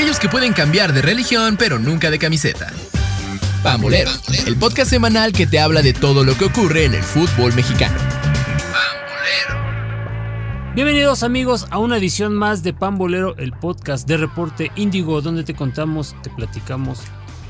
[0.00, 2.72] aquellos que pueden cambiar de religión pero nunca de camiseta.
[3.62, 4.10] Pambolero,
[4.46, 7.98] el podcast semanal que te habla de todo lo que ocurre en el fútbol mexicano.
[10.74, 15.52] Bienvenidos amigos a una edición más de Pambolero, el podcast de Reporte Índigo, donde te
[15.52, 17.00] contamos, te platicamos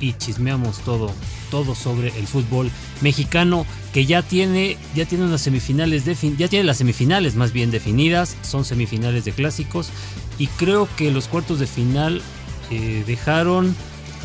[0.01, 1.13] y chismeamos todo,
[1.53, 2.69] todo sobre el fútbol
[3.01, 8.37] mexicano que ya tiene, ya tiene unas semifinales, ya tiene las semifinales más bien definidas,
[8.43, 9.91] son semifinales de clásicos
[10.39, 12.23] y creo que los cuartos de final
[12.71, 13.75] eh, dejaron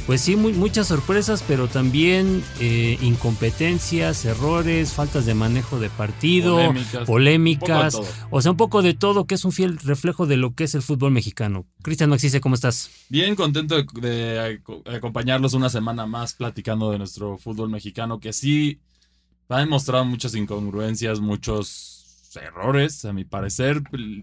[0.05, 6.59] pues sí, muchas sorpresas, pero también eh, incompetencias, errores, faltas de manejo de partido,
[7.07, 10.65] polémicas, o sea, un poco de todo, que es un fiel reflejo de lo que
[10.65, 11.65] es el fútbol mexicano.
[11.81, 12.91] Cristian Maxise, ¿cómo estás?
[13.09, 18.79] Bien, contento de, acompañarlos una semana más platicando de nuestro fútbol mexicano, que sí
[19.49, 23.81] ha demostrado muchas incongruencias, muchos errores, a mi parecer.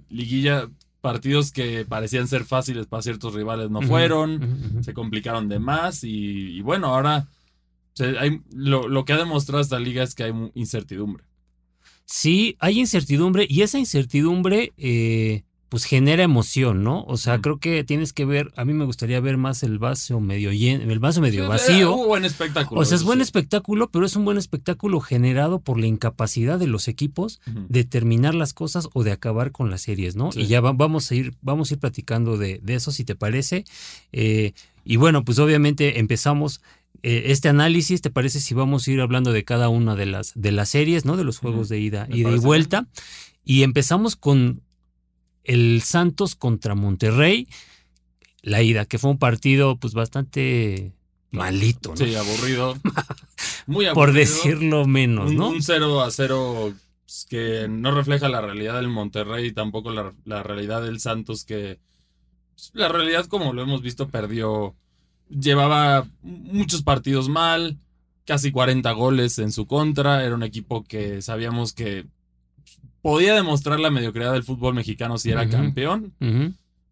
[0.08, 0.68] Liguilla
[1.02, 6.62] partidos que parecían ser fáciles para ciertos rivales no fueron, se complicaron de más y,
[6.62, 7.26] bueno, ahora
[8.18, 11.24] hay, lo, que ha demostrado esta liga es que hay incertidumbre.
[12.06, 17.02] Sí, hay incertidumbre y esa incertidumbre eh, pues genera emoción, ¿no?
[17.04, 20.20] O sea, creo que tienes que ver, a mí me gustaría ver más el vaso
[20.20, 21.96] medio lleno, el vaso medio vacío.
[21.96, 22.78] Un buen espectáculo.
[22.78, 26.66] O sea, es buen espectáculo, pero es un buen espectáculo generado por la incapacidad de
[26.66, 30.28] los equipos de terminar las cosas o de acabar con las series, ¿no?
[30.34, 33.64] Y ya vamos a ir, vamos a ir platicando de, eso, si te parece.
[34.12, 34.52] Eh,
[34.84, 36.60] y bueno, pues obviamente empezamos
[37.02, 40.32] eh, este análisis, ¿te parece si vamos a ir hablando de cada una de las,
[40.34, 41.16] de las series, ¿no?
[41.16, 42.88] De los juegos de ida, ida y vuelta.
[43.42, 44.60] Y empezamos con
[45.44, 47.48] el Santos contra Monterrey,
[48.42, 50.92] la ida, que fue un partido pues bastante
[51.30, 51.96] malito, ¿no?
[51.96, 52.76] Sí, aburrido.
[53.66, 53.94] Muy aburrido.
[53.94, 55.48] Por decirlo menos, ¿no?
[55.48, 56.74] Un 0 a 0
[57.12, 61.78] pues, que no refleja la realidad del Monterrey y tampoco la, realidad del Santos, que
[62.54, 64.74] pues, la realidad, como lo hemos visto, perdió.
[65.28, 67.78] Llevaba muchos partidos mal,
[68.26, 70.24] casi 40 goles en su contra.
[70.24, 72.06] Era un equipo que sabíamos que
[73.02, 76.14] podía demostrar la mediocridad del fútbol mexicano si era campeón.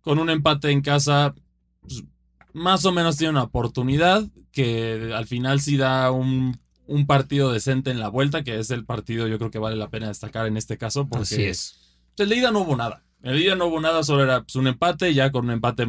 [0.02, 1.34] Con un empate en casa,
[1.80, 2.04] pues,
[2.52, 6.58] más o menos tiene una oportunidad que al final sí da un,
[7.06, 10.08] partido decente en la vuelta, que es el partido yo creo que vale la pena
[10.08, 11.08] destacar en este caso.
[11.08, 11.98] Porque Así es.
[12.16, 13.04] Pues, en la ida no hubo nada.
[13.22, 15.86] En la ida no hubo nada, solo era pues, un empate, ya con un empate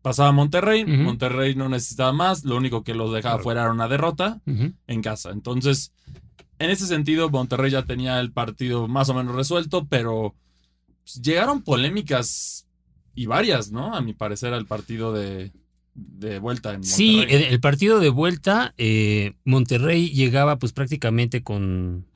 [0.00, 0.86] pasaba Monterrey.
[0.86, 5.30] Monterrey no necesitaba más, lo único que los dejaba fuera era una derrota en casa.
[5.32, 5.92] Entonces,
[6.58, 10.34] en ese sentido, Monterrey ya tenía el partido más o menos resuelto, pero
[11.04, 12.66] pues, llegaron polémicas
[13.14, 13.94] y varias, ¿no?
[13.94, 15.52] A mi parecer, al partido de,
[16.40, 16.82] vuelta en Monterrey.
[16.82, 22.06] Sí, el, partido de vuelta, eh, Monterrey llegaba pues prácticamente con,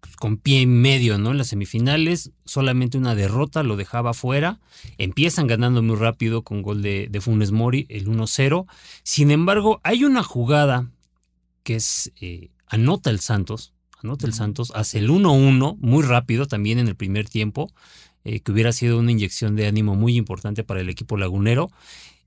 [0.00, 1.32] pues, con pie y medio, ¿no?
[1.32, 4.60] En las semifinales, solamente una derrota lo dejaba fuera.
[4.96, 8.66] Empiezan ganando muy rápido con gol de, Funes Mori, el 1-0.
[9.02, 10.90] Sin embargo, hay una jugada
[11.64, 16.78] que es eh, anota el Santos, anota el Santos, hace el 1-1 muy rápido también
[16.78, 17.70] en el primer tiempo,
[18.24, 21.70] eh, que hubiera sido una inyección de ánimo muy importante para el equipo lagunero.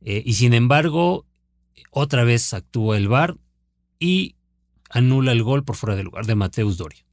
[0.02, 1.26] Eh, y sin embargo,
[1.92, 3.38] otra vez actúa el VAR
[4.00, 4.36] y
[4.90, 7.06] anula el gol por fuera de lugar de Mateus Doria.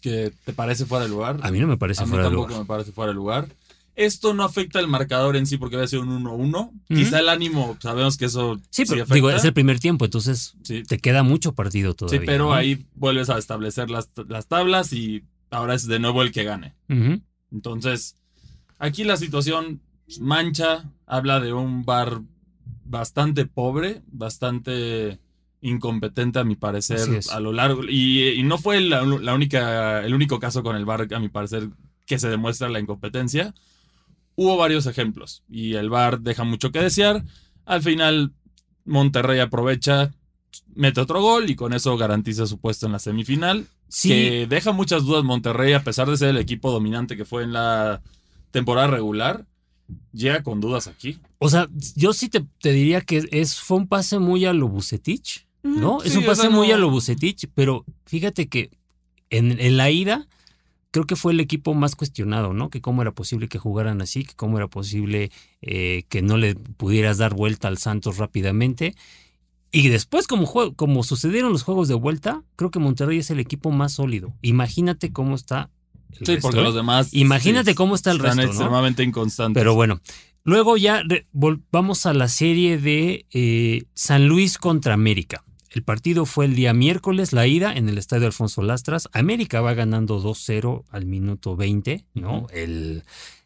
[0.00, 1.38] ¿Que te parece fuera de lugar?
[1.42, 2.46] A mí no me parece fuera de lugar.
[2.46, 3.48] A mí tampoco me parece fuera de lugar.
[3.98, 6.70] Esto no afecta el marcador en sí porque va a ser un 1-1.
[6.86, 8.60] Quizá el ánimo, sabemos que eso.
[8.70, 12.20] Sí, pero digo, es el primer tiempo, entonces te queda mucho partido todavía.
[12.20, 14.08] Sí, pero ahí vuelves a establecer las,
[14.46, 16.76] tablas y ahora es de nuevo el que gane.
[17.50, 18.14] Entonces,
[18.78, 19.80] aquí la situación
[20.20, 22.20] mancha, habla de un bar
[22.84, 25.18] bastante pobre, bastante
[25.60, 27.00] incompetente a mi parecer
[27.32, 27.82] a lo largo.
[27.82, 31.68] Y, no fue la, única, el único caso con el bar, a mi parecer,
[32.06, 33.54] que se demuestra la incompetencia
[34.38, 37.24] hubo varios ejemplos y el VAR deja mucho que desear.
[37.66, 38.32] Al final,
[38.84, 40.14] Monterrey aprovecha,
[40.76, 43.66] mete otro gol y con eso garantiza su puesto en la semifinal.
[43.88, 44.10] Sí.
[44.10, 47.52] Que deja muchas dudas Monterrey, a pesar de ser el equipo dominante que fue en
[47.52, 48.00] la
[48.52, 49.44] temporada regular.
[50.12, 51.18] Llega con dudas aquí.
[51.38, 55.48] O sea, yo sí te, diría que es, fue un pase muy a lo Bucetich,
[55.64, 56.00] ¿no?
[56.02, 58.70] es un pase muy a lo Bucetich, pero fíjate que
[59.30, 60.28] en, en la ida
[60.90, 62.70] creo que fue el equipo más cuestionado, ¿no?
[62.70, 65.30] Que cómo era posible que jugaran así, que cómo era posible
[65.60, 68.94] eh, que no le pudieras dar vuelta al Santos rápidamente.
[69.70, 73.70] Y después, como, como sucedieron los juegos de vuelta, creo que Monterrey es el equipo
[73.70, 74.34] más sólido.
[74.40, 75.70] Imagínate cómo está.
[76.20, 76.78] El sí, porque los ¿eh?
[76.78, 77.12] demás.
[77.12, 78.52] Imagínate cómo está el están resto.
[78.52, 79.60] extremadamente inconstantes.
[79.60, 80.00] Pero bueno,
[80.44, 81.02] luego ya
[81.70, 85.44] vamos a la serie de eh, San Luis contra América.
[85.70, 89.08] El partido fue el día miércoles, la ida en el estadio Alfonso Lastras.
[89.12, 92.46] América va ganando 2-0 al minuto 20, ¿no?
[92.52, 93.02] El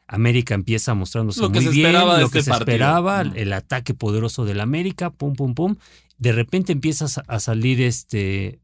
[0.06, 2.72] América empieza mostrándose Lo que muy se bien, esperaba lo este que se partido.
[2.72, 5.76] esperaba, el ataque poderoso del América, pum, pum, pum.
[6.18, 8.60] De repente empieza a a salir este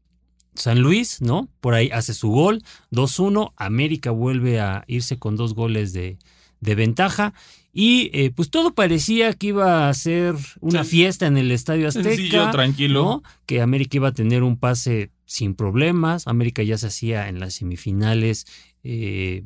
[0.53, 1.49] San Luis, ¿no?
[1.59, 3.53] Por ahí hace su gol, 2-1.
[3.57, 6.17] América vuelve a irse con dos goles de,
[6.61, 7.33] de ventaja.
[7.71, 10.89] Y eh, pues todo parecía que iba a ser una Sí.
[10.91, 12.09] fiesta en el Estadio Azteca.
[12.09, 13.03] Sencillo, tranquilo.
[13.03, 13.23] ¿no?
[13.45, 16.27] Que América iba a tener un pase sin problemas.
[16.27, 18.47] América ya se hacía en las semifinales,
[18.83, 19.43] eh,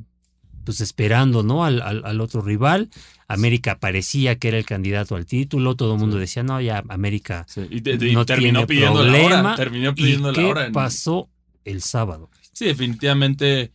[0.64, 1.66] pues esperando, ¿no?
[1.66, 2.90] Al, al- al otro rival.
[3.28, 5.76] América parecía que era el candidato al título.
[5.76, 6.22] Todo el mundo Sí.
[6.22, 9.40] decía, no, ya América Sí, y, y no terminó tiene pidiendo la problema.
[9.42, 9.56] hora.
[9.56, 10.66] Terminó ¿Y pidiendo la qué hora.
[10.68, 11.30] en- pasó
[11.66, 12.30] el sábado?
[12.54, 13.72] Sí, definitivamente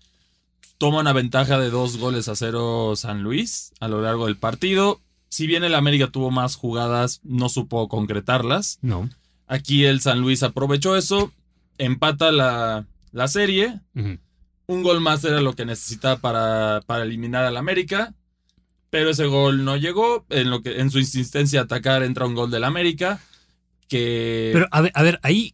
[0.79, 5.01] toma una ventaja de dos goles a cero San Luis a lo largo del partido.
[5.29, 8.79] Si bien el América tuvo más jugadas, no supo concretarlas.
[8.81, 9.11] No.
[9.47, 11.33] Aquí el San Luis aprovechó eso,
[11.77, 13.81] empata la, la serie.
[14.67, 18.15] Un gol más era lo que necesitaba para, para eliminar al América.
[18.91, 20.25] Pero ese gol no llegó.
[20.31, 23.21] En, lo que, en su insistencia a atacar entra un gol del América.
[23.89, 24.51] Que.
[24.53, 25.53] Pero a ver, a ver, ahí,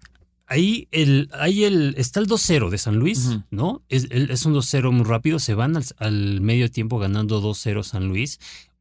[0.54, 3.30] ahí, el, ahí el, está el 2-0 de San Luis.
[3.50, 3.82] ¿no?
[3.88, 7.82] Es, el- es un 2-0 muy rápido, se van al, al medio tiempo ganando 2-0
[7.82, 8.38] San Luis.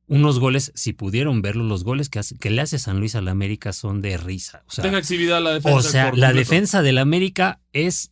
[0.07, 3.27] Unos goles, si pudieron verlo, los goles que, hace- que le hace San Luis al
[3.27, 4.63] América son de risa.
[4.67, 5.77] O sea, deja exhibida la defensa.
[5.77, 6.37] o sea la completo.
[6.37, 8.11] defensa del América es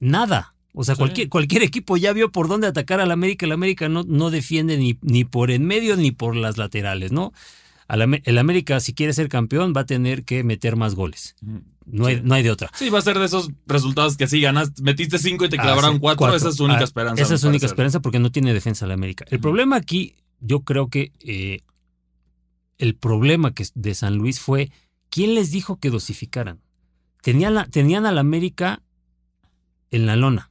[0.00, 0.54] nada.
[0.72, 0.98] O sea, Sí.
[0.98, 3.46] cualquier, cualquier equipo ya vio por dónde atacar al América.
[3.46, 7.32] El América no, no defiende ni, ni por en medio ni por las laterales, ¿no?
[7.88, 11.36] Al el América, si quiere ser campeón, va a tener que meter más goles.
[11.84, 12.68] No hay, no hay de otra.
[12.74, 15.62] Sí, va a ser de esos resultados que sí ganas, metiste cinco y te Ah,
[15.62, 17.22] clavaron sí, cuatro, esa es su única Ah, esperanza.
[17.22, 19.24] Esa es su única esperanza porque no tiene defensa la América.
[19.30, 21.60] El problema aquí, yo creo que eh,
[22.78, 24.72] el problema que, de San Luis fue
[25.08, 26.60] quién les dijo que dosificaran.
[27.22, 28.82] Tenían, la, tenían a la América
[29.92, 30.50] en la lona.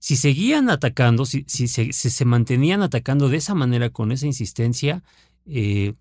[0.00, 4.26] Si seguían atacando, si, si se, si se mantenían atacando de esa manera, con esa
[4.26, 5.02] insistencia,
[5.48, 5.94] eh,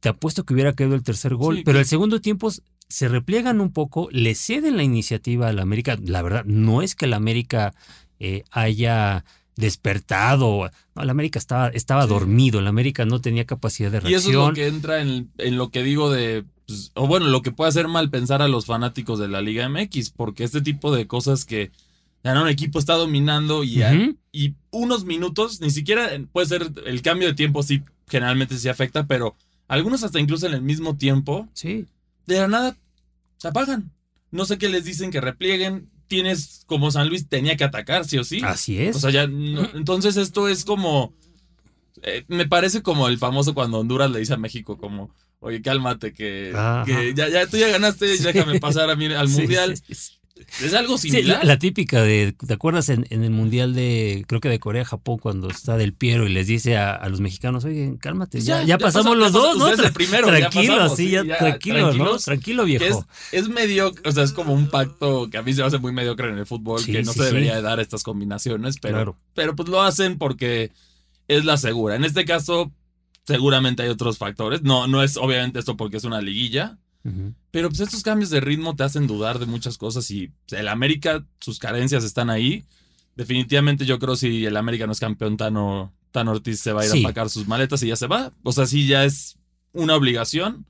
[0.00, 1.56] te apuesto que hubiera caído el tercer gol.
[1.58, 2.50] Sí, pero que- el segundo tiempo
[2.88, 5.96] se repliegan un poco, le ceden la iniciativa a la América.
[6.04, 7.72] La verdad, no es que la América
[8.18, 9.24] eh, haya
[9.56, 10.70] despertado.
[10.94, 12.08] No, la América estaba, estaba Sí.
[12.08, 12.60] dormido.
[12.60, 14.48] La América no tenía capacidad de Y eso es reacción.
[14.48, 16.44] lo que entra en, en lo que digo de.
[16.66, 19.68] pues, o bueno, lo que puede hacer mal pensar a los fanáticos de la Liga
[19.68, 21.70] MX, porque este tipo de cosas que
[22.22, 23.82] ya no, un equipo está dominando y,
[24.32, 29.06] y unos minutos, ni siquiera puede ser el cambio de tiempo, sí, generalmente sí afecta,
[29.06, 29.36] pero
[29.68, 31.86] algunos hasta incluso en el mismo tiempo, Sí.
[32.26, 32.76] de la nada
[33.38, 33.90] se apagan.
[34.30, 35.88] No sé qué les dicen que replieguen.
[36.08, 38.40] Tienes, como San Luis, tenía que atacar, sí o sí.
[38.44, 38.96] Así es.
[38.96, 39.26] O sea, ya.
[39.28, 41.14] no- entonces, esto es como.
[42.02, 46.12] eh, me parece como el famoso cuando Honduras le dice a México, como, oye, cálmate,
[46.14, 46.50] que,
[47.14, 48.22] ya, ya tú ya ganaste, Sí.
[48.24, 49.76] déjame pasar a mí al Sí, mundial.
[49.76, 50.12] sí, sí.
[50.62, 51.38] Es algo similar.
[51.38, 54.84] la, la típica de, ¿te acuerdas en, en el Mundial de, creo que de Corea,
[54.84, 58.44] Japón, cuando está Del Piero y les dice a, a los mexicanos, oye, cálmate, Pues
[58.44, 59.68] ya, ya, ya ya pasamos los ya dos, ¿no?
[59.68, 62.16] el primero, ya tranquilo, pasamos, así, sí, ya, ya, tranquilo, ¿no?
[62.18, 63.06] Tranquilo, es, viejo.
[63.32, 65.92] es mediocre, o sea, es como un pacto que a mí se me hace muy
[65.92, 68.94] mediocre en el fútbol, Sí, que no sí, se debería de dar estas combinaciones, pero,
[68.96, 69.16] Claro.
[69.34, 70.70] pero pues lo hacen porque
[71.28, 71.96] es la segura.
[71.96, 72.72] En este caso,
[73.26, 74.62] seguramente hay otros factores.
[74.62, 76.78] No, no es obviamente esto porque es una liguilla,
[77.50, 81.24] Pero pues estos cambios de ritmo te hacen dudar de muchas cosas y el América,
[81.40, 82.64] sus carencias están ahí.
[83.16, 86.84] Definitivamente yo creo si el América no es campeón, Tano, Tano Ortiz se va a
[86.86, 87.00] ir Sí.
[87.04, 88.32] a pagar sus maletas y ya se va.
[88.42, 89.36] O sea, sí ya es
[89.72, 90.66] una obligación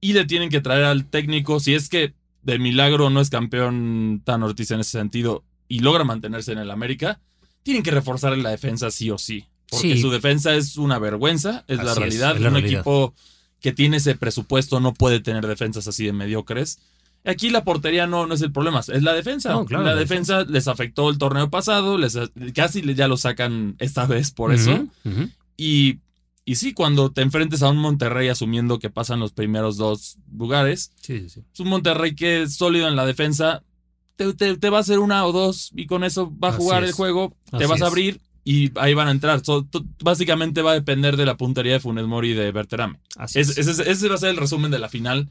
[0.00, 1.58] y le tienen que traer al técnico.
[1.60, 6.04] Si es que de milagro no es campeón Tano Ortiz en ese sentido y logra
[6.04, 7.20] mantenerse en el América,
[7.62, 9.46] tienen que reforzar en la defensa sí o sí.
[9.68, 10.00] Porque Sí.
[10.00, 12.36] su defensa es una vergüenza, es la es, realidad.
[12.36, 12.80] es la Un realidad.
[12.80, 13.14] equipo
[13.66, 16.78] que tiene ese presupuesto no puede tener defensas así de mediocres.
[17.24, 19.50] Aquí la portería no, no es el problema, es la defensa.
[19.52, 22.16] No, claro, la, la defensa, les afectó el torneo pasado, les,
[22.54, 24.86] casi ya lo sacan esta vez por eso.
[25.56, 25.98] Y,
[26.44, 30.92] y sí, cuando te enfrentes a un Monterrey asumiendo que pasan los primeros dos lugares,
[31.02, 31.40] Sí, sí, sí.
[31.52, 33.64] es un Monterrey que es sólido en la defensa,
[34.14, 36.58] te, te- te va a hacer una o dos y con eso va a Así
[36.62, 36.90] jugar es.
[36.90, 39.44] el juego, te Así vas a abrir y ahí van a entrar.
[39.44, 39.66] So,
[40.04, 43.00] básicamente va a depender de la puntería de Funes Mori y de Berterame.
[43.16, 43.66] Así Es- es.
[43.66, 45.28] ese, ese va a ser el resumen de la final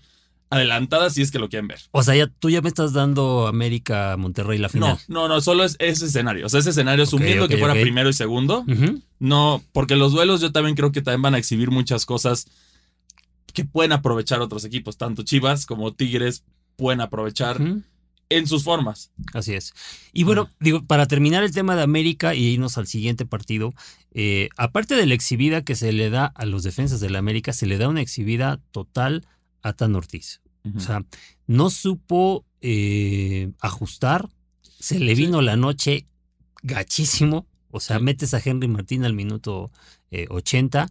[0.49, 1.79] adelantada si es que lo quieren ver.
[1.91, 4.99] O sea, ya, tú ya me estás dando América Monterrey la final.
[5.07, 6.45] No, no, no, solo es ese escenario.
[6.45, 8.65] O sea, ese escenario asumiendo ok, que fuera primero y segundo.
[9.19, 12.47] No, porque los duelos yo también creo que también van a exhibir muchas cosas
[13.53, 14.97] que pueden aprovechar otros equipos.
[14.97, 16.43] Tanto Chivas como Tigres
[16.75, 17.59] pueden aprovechar.
[18.29, 19.11] En sus formas.
[19.33, 19.73] Así es.
[20.13, 23.73] Y bueno, digo, para terminar el tema de América y irnos al siguiente partido,
[24.13, 27.53] eh, aparte de la exhibida que se le da a los defensas de la América,
[27.53, 29.27] se le da una exhibida total
[29.61, 30.41] a Tan Ortiz.
[30.75, 31.05] O sea,
[31.45, 34.29] no supo eh, ajustar,
[34.79, 36.07] se le vino la noche
[36.63, 37.45] gachísimo.
[37.69, 39.71] O sea, metes a Henry Martín al minuto
[40.29, 40.89] 80.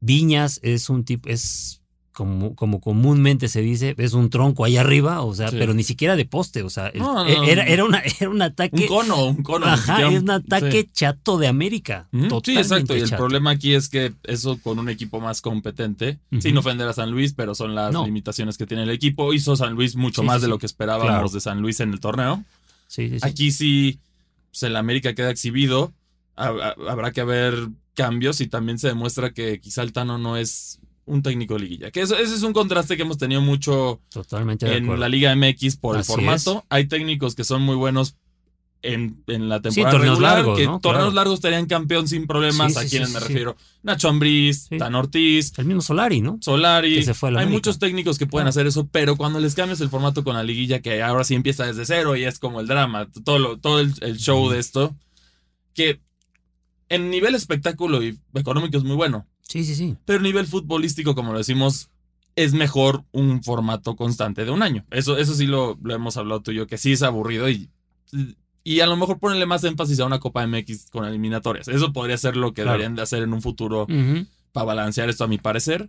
[0.00, 1.80] Viñas es un tipo, es
[2.16, 6.16] como, como comúnmente se dice, es un tronco ahí arriba, o sea, pero ni siquiera
[6.16, 8.84] de poste, o sea, era, era, una, era un ataque.
[8.84, 9.66] Un cono, un cono.
[9.66, 12.08] Ajá, es un ataque chato de América.
[12.42, 12.96] sí, exacto.
[12.96, 16.94] Y el problema aquí es que eso con un equipo más competente, sin ofender a
[16.94, 19.34] San Luis, pero son las limitaciones que tiene el equipo.
[19.34, 22.42] Hizo San Luis mucho más de lo que esperábamos de San Luis en el torneo.
[23.20, 23.98] Aquí sí,
[24.50, 25.92] pues el América queda exhibido.
[26.34, 31.22] Habrá que haber cambios y también se demuestra que quizá el Tano no es un
[31.22, 31.90] técnico de liguilla.
[31.90, 35.96] Que ese es un contraste que hemos tenido mucho Totalmente en la Liga MX por
[35.96, 36.64] el formato.
[36.68, 38.16] Hay técnicos que son muy buenos
[38.82, 42.76] en, la temporada regular, largos, que torneos largos estarían campeón sin problemas.
[42.76, 43.56] ¿A quienes me refiero?
[43.82, 45.52] Nacho Ambriz, Tan Ortiz.
[45.58, 46.38] El mismo Solari, ¿no?
[46.40, 47.04] Solari.
[47.36, 50.42] Hay muchos técnicos que pueden hacer eso, pero cuando les cambias el formato con la
[50.42, 54.16] liguilla, que ahora sí empieza desde cero y es como el drama, todo, todo el,
[54.18, 54.94] show de esto,
[55.74, 56.00] que
[56.88, 59.26] en nivel espectáculo y económico es muy bueno.
[59.48, 59.96] Sí, sí, sí.
[60.04, 61.90] Pero a nivel futbolístico, como lo decimos,
[62.34, 64.84] es mejor un formato constante de un año.
[64.90, 67.70] Eso, eso sí lo, lo hemos hablado tú y yo, que sí es aburrido y,
[68.62, 71.68] y a lo mejor ponerle más énfasis a una Copa MX con eliminatorias.
[71.68, 73.86] Eso podría ser lo que deberían de hacer en un futuro
[74.52, 75.88] para balancear esto, a mi parecer.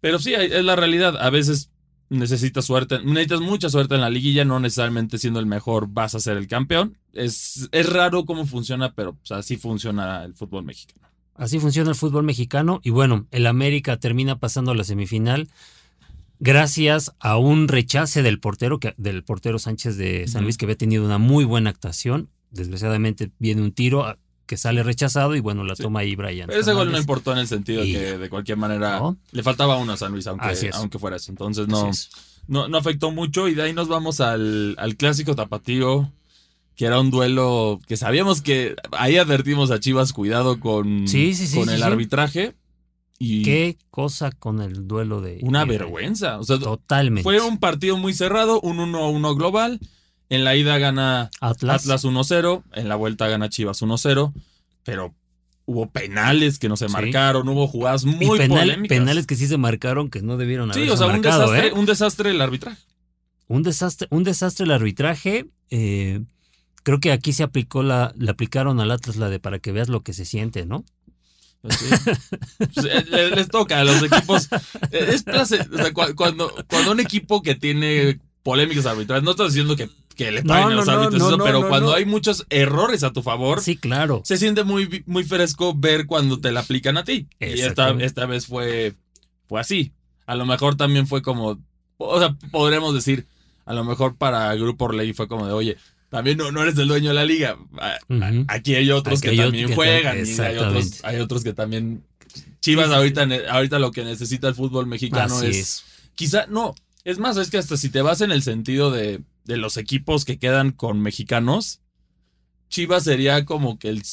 [0.00, 1.16] Pero sí, es la realidad.
[1.16, 1.70] A veces
[2.10, 6.20] necesitas suerte, necesitas mucha suerte en la liguilla, no necesariamente siendo el mejor vas a
[6.20, 6.98] ser el campeón.
[7.12, 11.08] Es, es raro cómo funciona, pero así funciona el fútbol mexicano.
[11.36, 15.48] Así funciona el fútbol mexicano y bueno, el América termina pasando a la semifinal
[16.38, 20.76] gracias a un rechace del portero, que, del portero Sánchez de San Luis que había
[20.76, 22.28] tenido una muy buena actuación.
[22.50, 26.48] Desgraciadamente viene un tiro ah, que sale rechazado y bueno, la toma ahí Brian.
[26.48, 29.00] Pero ese gol no importó en el sentido de que de cualquier manera
[29.32, 31.32] le faltaba uno a San Luis, aunque, aunque fuera eso.
[31.32, 31.90] Entonces no,
[32.46, 36.12] no, no, afectó mucho y de ahí nos vamos al, al clásico tapatío
[36.76, 41.06] que era un duelo que sabíamos que ahí advertimos a Chivas cuidado con,
[41.54, 42.54] con el arbitraje.
[43.18, 45.38] Y Qué cosa con el duelo de.
[45.42, 46.40] Una vergüenza.
[46.40, 47.22] totalmente.
[47.22, 49.80] Fue un partido muy cerrado, un 1-1 global.
[50.30, 54.32] En la ida gana Atlas, 1-0, en la vuelta gana Chivas 1-0,
[54.82, 55.14] pero
[55.66, 58.88] hubo penales que no se marcaron, hubo jugadas muy polémicas.
[58.88, 61.72] Penales que sí se marcaron que no debieron haber Sí, o sea, un, desastre, ¿eh?
[61.72, 62.82] un desastre el arbitraje.
[63.46, 65.46] Un desastre, un desastre el arbitraje.
[65.70, 66.24] Eh,
[66.84, 69.88] Creo que aquí se aplicó la, le aplicaron al Atlas la de para que veas
[69.88, 70.84] lo que se siente, ¿no?
[71.62, 71.78] Pues
[72.58, 74.48] pues, eh, les, toca a los equipos.
[74.92, 79.46] Eh, es placer, o sea, cuando, cuando un equipo que tiene polémicas arbitrales, no estoy
[79.46, 83.22] diciendo que, que le paguen a los árbitros, pero cuando hay muchos errores a tu
[83.22, 84.20] favor, sí, claro.
[84.22, 87.28] Se siente muy, muy fresco ver cuando te la aplican a ti.
[87.40, 88.92] Y esta, esta vez fue,
[89.48, 89.92] fue así.
[90.26, 91.58] A lo mejor también fue como,
[91.96, 93.26] o sea, podremos decir,
[93.64, 95.78] a lo mejor para Grupo Orley fue como de, oye,
[96.14, 97.58] también no, eres el dueño de la liga.
[98.46, 100.24] Aquí hay otros que también juegan.
[100.24, 102.04] Y hay otros, hay otros que también.
[102.60, 106.76] Chivas ahorita, ahorita lo que necesita el fútbol mexicano es, Quizá, no.
[107.02, 110.24] Es más, es que hasta si te vas en el sentido de, de los equipos
[110.24, 111.80] que quedan con mexicanos,
[112.68, 114.04] Chivas sería como que el.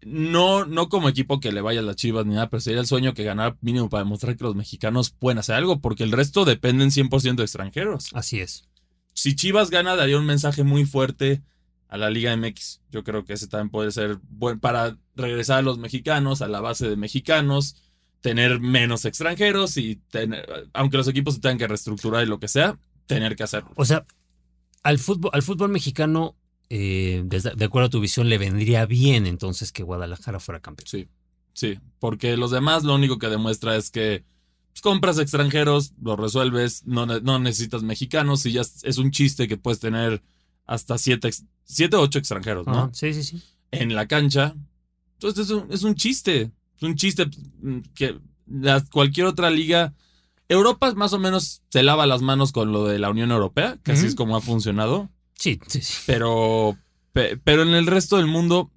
[0.00, 2.86] No, no como equipo que le vaya a las Chivas ni nada, pero sería el
[2.86, 6.46] sueño que ganar mínimo para demostrar que los mexicanos pueden hacer algo, porque el resto
[6.46, 8.08] dependen 100% de extranjeros.
[8.14, 8.64] Así es
[9.20, 11.42] si Chivas gana, daría un mensaje muy fuerte
[11.90, 12.80] a la Liga MX.
[12.90, 16.60] Yo creo que ese también puede ser bueno para regresar a los mexicanos, a la
[16.60, 17.82] base de mexicanos,
[18.20, 22.46] tener menos extranjeros y tener, aunque los equipos se tengan que reestructurar y lo que
[22.46, 23.72] sea, tener que hacerlo.
[23.74, 24.04] O sea,
[24.84, 26.36] al fútbol, al fútbol mexicano,
[26.68, 30.86] eh, de, acuerdo a tu visión, le vendría bien entonces que Guadalajara fuera campeón.
[30.86, 31.08] Sí,
[31.54, 34.24] sí, porque los demás lo único que demuestra es que
[34.72, 39.56] pues, compras extranjeros, los resuelves, no, no necesitas mexicanos y ya es un chiste que
[39.56, 40.22] puedes tener
[40.70, 41.30] hasta siete,
[41.64, 42.90] siete ocho extranjeros, ¿no?
[42.94, 43.42] sí, sí, sí.
[43.72, 44.54] En la cancha.
[45.14, 46.52] Entonces es un, es un chiste.
[46.76, 47.28] Es un chiste
[47.92, 48.20] que
[48.92, 49.94] cualquier otra liga.
[50.48, 53.92] Europa más o menos se lava las manos con lo de la Unión Europea, que
[53.92, 55.10] así es como ha funcionado.
[55.34, 55.94] Sí, sí, sí.
[56.06, 56.78] Pero,
[57.12, 58.70] pero en el resto del mundo,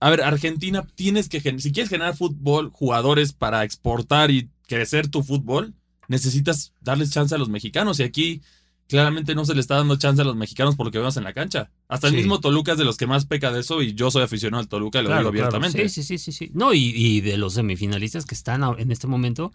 [0.00, 5.22] a ver, Argentina tienes que, si quieres generar fútbol, jugadores para exportar y crecer tu
[5.22, 5.74] fútbol,
[6.08, 8.00] necesitas darles chance a los mexicanos.
[8.00, 8.42] Y aquí
[8.88, 11.24] claramente no se le está dando chance a los mexicanos por lo que vemos en
[11.24, 11.70] la cancha.
[11.88, 14.22] Hasta el mismo Toluca es de los que más peca de eso y yo soy
[14.22, 15.88] aficionado al Toluca y lo digo abiertamente.
[15.88, 19.52] Sí, sí, sí, sí, No, y, de los semifinalistas que están en este momento.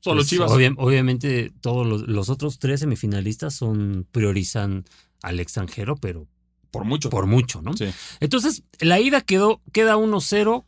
[0.00, 0.52] Solo pues, Chivas.
[0.52, 4.84] obviamente todos los, otros tres semifinalistas son priorizan
[5.22, 6.26] al extranjero, pero
[6.70, 7.10] por mucho.
[7.10, 7.76] Por mucho, ¿no?
[7.76, 7.86] Sí.
[8.20, 10.64] Entonces, la ida quedó, queda 1-0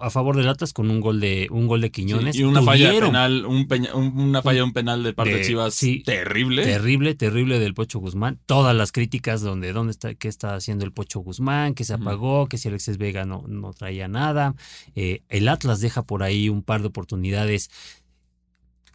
[0.00, 2.34] a favor del Atlas con un gol de un gol de Quiñones.
[2.34, 3.66] y una falla penal, un
[4.14, 6.64] una falla un penal de parte de, Chivas terrible.
[6.64, 8.40] Terrible, terrible del Pocho Guzmán.
[8.46, 12.48] Todas las críticas donde dónde está qué está haciendo el Pocho Guzmán, que se apagó,
[12.48, 14.54] que si Alexis Vega no, no traía nada.
[14.94, 17.70] Eh, el Atlas deja por ahí un par de oportunidades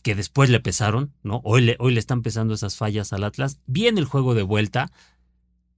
[0.03, 1.41] que después le pesaron, ¿no?
[1.43, 3.59] Hoy le, hoy le están pesando esas fallas al Atlas.
[3.65, 4.91] Viene el juego de vuelta.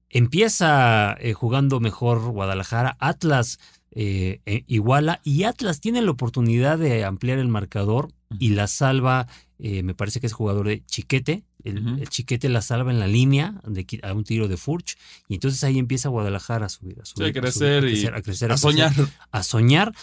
[0.10, 2.98] Empieza eh, jugando mejor Guadalajara.
[3.00, 3.60] Atlas
[3.92, 9.28] eh, eh, iguala y Atlas tiene la oportunidad de ampliar el marcador y la salva,
[9.58, 13.60] eh, me parece que es jugador de Chiquete, el, Chiquete la salva en la línea
[13.66, 14.96] de, a un tiro de Furch
[15.28, 17.78] y entonces ahí empieza Guadalajara a subir, a subir, a, crecer,
[18.14, 18.94] a, crecer, a, soñar.
[19.32, 19.94] a soñar.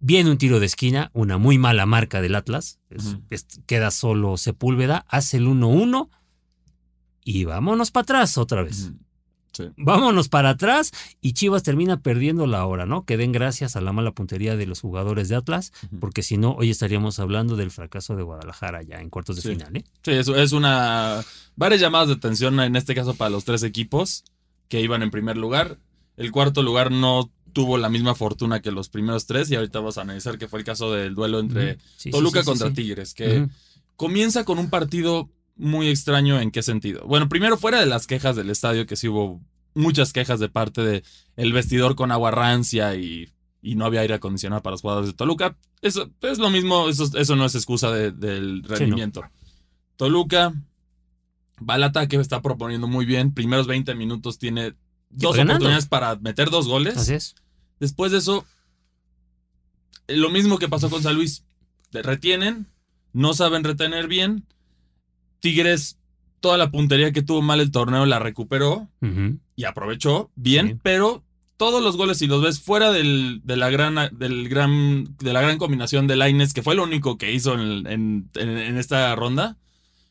[0.00, 2.78] Viene un tiro de esquina, una muy mala marca del Atlas,
[3.66, 6.08] queda solo Sepúlveda, hace el 1-1
[7.24, 8.92] y vámonos para atrás otra vez.
[9.76, 13.04] Vámonos para atrás y Chivas termina perdiendo la hora, ¿no?
[13.04, 16.52] Que den gracias a la mala puntería de los jugadores de Atlas, porque si no,
[16.52, 19.84] hoy estaríamos hablando del fracaso de Guadalajara ya en cuartos de final, ¿eh?
[20.02, 21.24] Sí, eso es una.
[21.56, 24.24] varias llamadas de atención en este caso para los tres equipos
[24.68, 25.78] que iban en primer lugar.
[26.16, 29.98] El cuarto lugar no tuvo la misma fortuna que los primeros tres y ahorita vamos
[29.98, 31.78] a analizar que fue el caso del duelo entre
[32.10, 33.48] Toluca contra Tigres, que
[33.96, 37.04] comienza con un partido muy extraño en qué sentido.
[37.06, 39.40] Bueno, primero fuera de las quejas del estadio, que sí hubo
[39.74, 41.04] muchas quejas de parte de
[41.36, 43.28] el vestidor con agua rancia y,
[43.60, 45.58] no había aire acondicionado para los jugadores de Toluca.
[45.82, 49.22] Eso es lo mismo, eso, eso no es excusa del rendimiento.
[49.96, 50.54] Toluca
[51.68, 53.34] va al ataque, está proponiendo muy bien.
[53.34, 54.74] Primeros 20 minutos tiene
[55.10, 56.96] dos oportunidades para meter dos goles.
[56.96, 57.34] Así es.
[57.78, 58.46] Después de eso,
[60.06, 61.44] lo mismo que pasó con San Luis.
[61.92, 62.66] Retienen,
[63.12, 64.46] no saben retener bien
[65.40, 65.98] Tigres,
[66.40, 68.88] toda la puntería que tuvo mal el torneo la recuperó
[69.56, 71.24] y aprovechó bien, pero
[71.58, 75.40] todos los goles, si los ves fuera del, de, la gran, del gran, de la
[75.40, 78.30] gran combinación de Laines, que fue lo único que hizo en,
[78.78, 79.58] esta ronda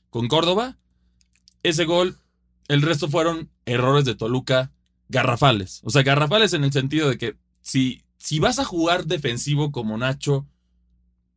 [0.10, 0.78] con Córdoba,
[1.64, 2.18] ese gol,
[2.68, 4.72] el resto fueron errores de Toluca
[5.08, 5.80] garrafales.
[5.84, 9.98] O sea, garrafales en el sentido de que si, si vas a jugar defensivo como
[9.98, 10.46] Nacho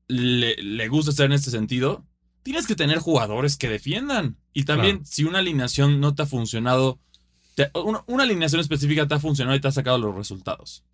[0.09, 2.05] le, le gusta estar en este sentido,
[2.43, 4.37] tienes que tener jugadores que defiendan.
[4.53, 6.99] Y también, si una alineación no te ha funcionado,
[7.75, 10.85] una, alineación específica te ha funcionado y te ha sacado los resultados.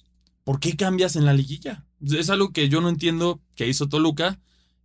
[0.44, 1.84] ¿Por qué cambias en la liguilla?
[2.04, 4.38] Es algo que yo no entiendo que hizo Toluca.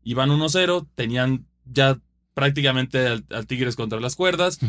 [0.03, 1.99] Iban 1-0, tenían ya
[2.33, 4.59] prácticamente al, Tigres contra las cuerdas.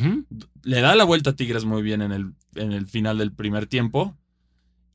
[0.63, 3.67] Le da la vuelta a Tigres muy bien en el, en el final del primer
[3.67, 4.17] tiempo.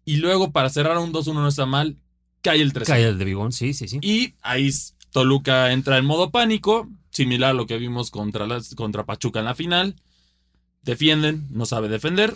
[0.05, 1.97] Y luego, para cerrar un 2-1 no está mal,
[2.41, 3.99] cae el 3 Cae el de Bigón, sí, sí, sí.
[4.01, 4.71] Y ahí
[5.11, 9.55] Toluca entra en modo pánico, similar a lo que vimos contra, contra Pachuca en la
[9.55, 9.95] final.
[10.83, 12.35] Defienden, no sabe defender.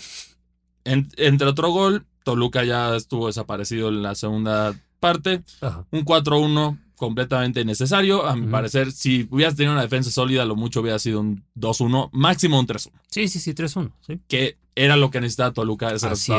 [0.83, 5.43] entre otro gol, Toluca ya estuvo desaparecido en la segunda parte.
[5.91, 8.25] Un 4-1 completamente innecesario.
[8.25, 12.09] A mi parecer, si hubieras tenido una defensa sólida, lo mucho hubiera sido un 2-1,
[12.11, 12.91] máximo un 3-1.
[13.09, 13.91] Sí, sí, sí, 3-1.
[14.27, 15.91] Que era lo que necesitaba Toluca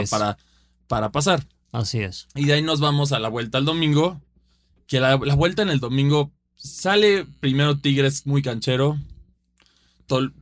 [0.08, 0.38] para,
[0.86, 1.46] para pasar.
[1.72, 2.28] Así es.
[2.34, 4.20] Y de ahí nos vamos a la vuelta al domingo,
[4.86, 8.98] que la, vuelta en el domingo sale primero Tigres muy canchero,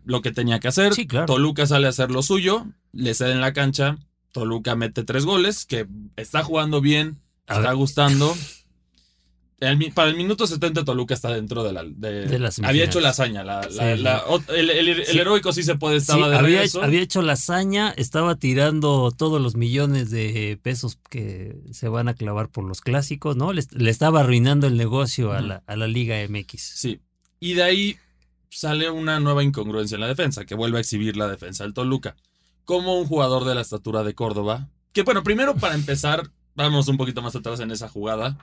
[0.05, 0.93] lo que tenía que hacer.
[1.27, 3.99] Toluca sale a hacer lo suyo, le cede en la cancha,
[4.33, 8.35] Toluca mete tres goles, que está jugando bien, está gustando
[9.95, 11.85] para el minuto 70 Toluca está dentro de la...
[11.85, 13.43] De, había hecho la hazaña.
[13.43, 19.41] el, heroico sí se puede, estaba de había, había, hecho la hazaña, estaba tirando todos
[19.41, 23.53] los millones de pesos que se van a clavar por los clásicos, ¿no?
[23.53, 26.63] Le, estaba arruinando el negocio a, la, a la Liga MX.
[26.63, 27.01] Sí.
[27.39, 27.97] Y de ahí
[28.49, 32.17] sale una nueva incongruencia en la defensa, que vuelve a exhibir la defensa del Toluca.
[32.65, 36.97] Como un jugador de la estatura de Córdoba, que bueno, primero para empezar, vamos un
[36.97, 38.39] poquito más atrás en esa jugada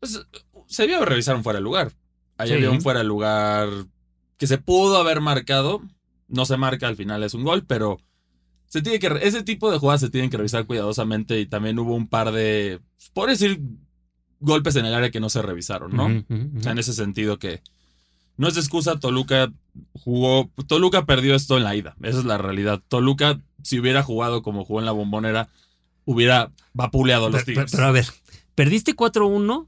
[0.00, 0.26] pues,
[0.66, 1.92] se vio revisar un fuera de lugar.
[2.36, 3.68] Ahí había un fuera de lugar
[4.38, 5.82] que se pudo haber marcado.
[6.26, 8.00] No se marca, al final es un gol, pero
[8.66, 11.94] se tiene que, ese tipo de jugadas se tienen que revisar cuidadosamente y también hubo
[11.94, 12.80] un par de,
[13.12, 13.60] por decir,
[14.38, 16.06] golpes en el área que no se revisaron, ¿no?
[16.06, 17.62] O sea, en ese sentido que
[18.36, 19.52] no es excusa, Toluca
[19.92, 22.80] jugó, Toluca perdió esto en la ida, esa es la realidad.
[22.88, 25.48] Toluca, si hubiera jugado como jugó en la bombonera,
[26.04, 27.72] hubiera vapuleado a los Tigres.
[27.72, 28.06] pero a ver,
[28.54, 29.66] perdiste 4-1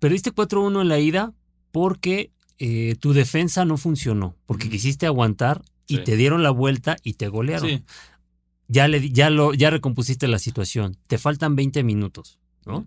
[0.00, 1.32] Perdiste 4-1 en la ida
[1.70, 7.14] porque eh, tu defensa no funcionó, porque quisiste aguantar y te dieron la vuelta y
[7.14, 7.84] te golearon.
[8.68, 10.96] Ya, le, ya, lo, ya recompusiste la situación.
[11.06, 12.86] Te faltan 20 minutos, ¿no?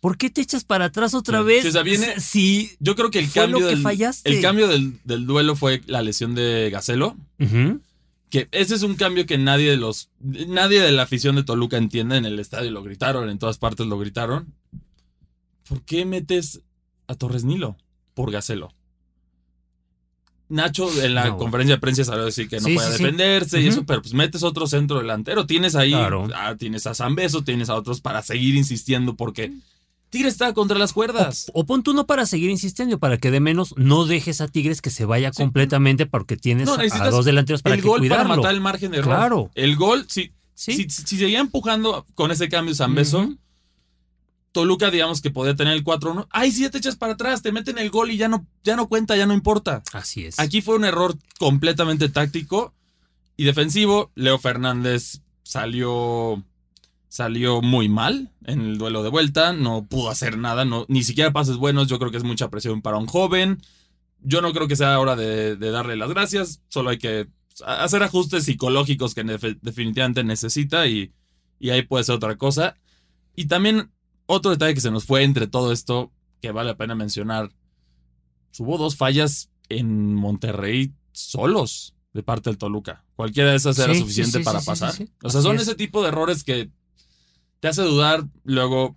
[0.00, 1.64] ¿Por qué te echas para atrás otra vez?
[2.18, 3.84] si yo creo que el cambio, del,
[4.24, 7.16] el cambio del, duelo fue la lesión de Gacelo.
[8.30, 11.78] Que ese es un cambio que nadie de los nadie de la afición de Toluca
[11.78, 14.52] entiende en el estadio lo gritaron, en todas partes lo gritaron.
[15.68, 16.62] ¿Por qué metes
[17.06, 17.76] a Torres Nilo
[18.14, 18.72] por Gacelo?
[20.50, 23.84] Nacho en la conferencia de prensa salió a decir que no puede defenderse y eso,
[23.84, 25.46] pero pues metes otro centro delantero.
[25.46, 29.52] Tienes ahí, ah, tienes a Zambeso, tienes a otros para seguir insistiendo porque
[30.10, 31.50] Tigres está contra las cuerdas.
[31.52, 34.80] O, pon tú no para seguir insistiendo, para que de menos no dejes a Tigres
[34.80, 38.62] que se vaya completamente porque tienes a dos delanteros para el gol para matar el
[38.62, 39.14] margen de error.
[39.14, 39.50] Claro.
[39.54, 43.34] El gol, si, si, seguía empujando con ese cambio Zambeso,
[44.58, 46.26] Toluca, digamos que podía tener el 4-1.
[46.30, 48.74] Ay, si ya te echas para atrás, te meten el gol y ya no, ya
[48.74, 49.84] no cuenta, ya no importa.
[49.92, 50.40] Así es.
[50.40, 52.74] Aquí fue un error completamente táctico
[53.36, 54.10] y defensivo.
[54.16, 56.42] Leo Fernández salió,
[57.08, 59.52] salió muy mal en el duelo de vuelta.
[59.52, 61.86] No pudo hacer nada, no, ni siquiera pases buenos.
[61.86, 63.62] Yo creo que es mucha presión para un joven.
[64.22, 66.62] Yo no creo que sea hora de, darle las gracias.
[66.66, 67.28] Solo hay que
[67.64, 71.12] hacer ajustes psicológicos que definitivamente necesita y,
[71.60, 72.74] y ahí puede ser otra cosa.
[73.36, 73.92] Y también
[74.28, 77.50] otro detalle que se nos fue entre todo esto, que vale la pena mencionar,
[78.58, 83.04] hubo dos fallas en Monterrey solos de parte del Toluca.
[83.16, 84.94] Cualquiera de esas era suficiente para pasar.
[85.22, 86.70] o sea, son ese tipo de errores que
[87.60, 88.96] te hace dudar luego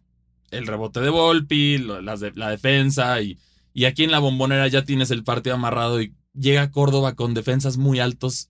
[0.51, 3.39] el rebote de Volpi, la defensa y,
[3.73, 7.77] y aquí en la bombonera ya tienes el partido amarrado y llega Córdoba con defensas
[7.77, 8.49] muy altos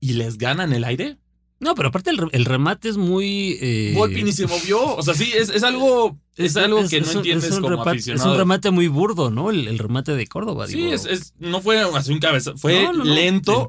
[0.00, 1.18] y les ganan el aire.
[1.62, 3.56] No, pero aparte el, remate es muy.
[3.60, 3.92] Eh...
[3.94, 4.96] Volpi ni se movió.
[4.96, 6.18] O sea, sí, es, algo.
[6.36, 8.28] Es, algo que no entiendes como aficionado.
[8.28, 9.50] Es un remate muy burdo, ¿no?
[9.50, 10.66] El, remate de Córdoba.
[10.66, 12.54] Sí, es, no fue así un cabeza.
[12.56, 13.68] Fue lento.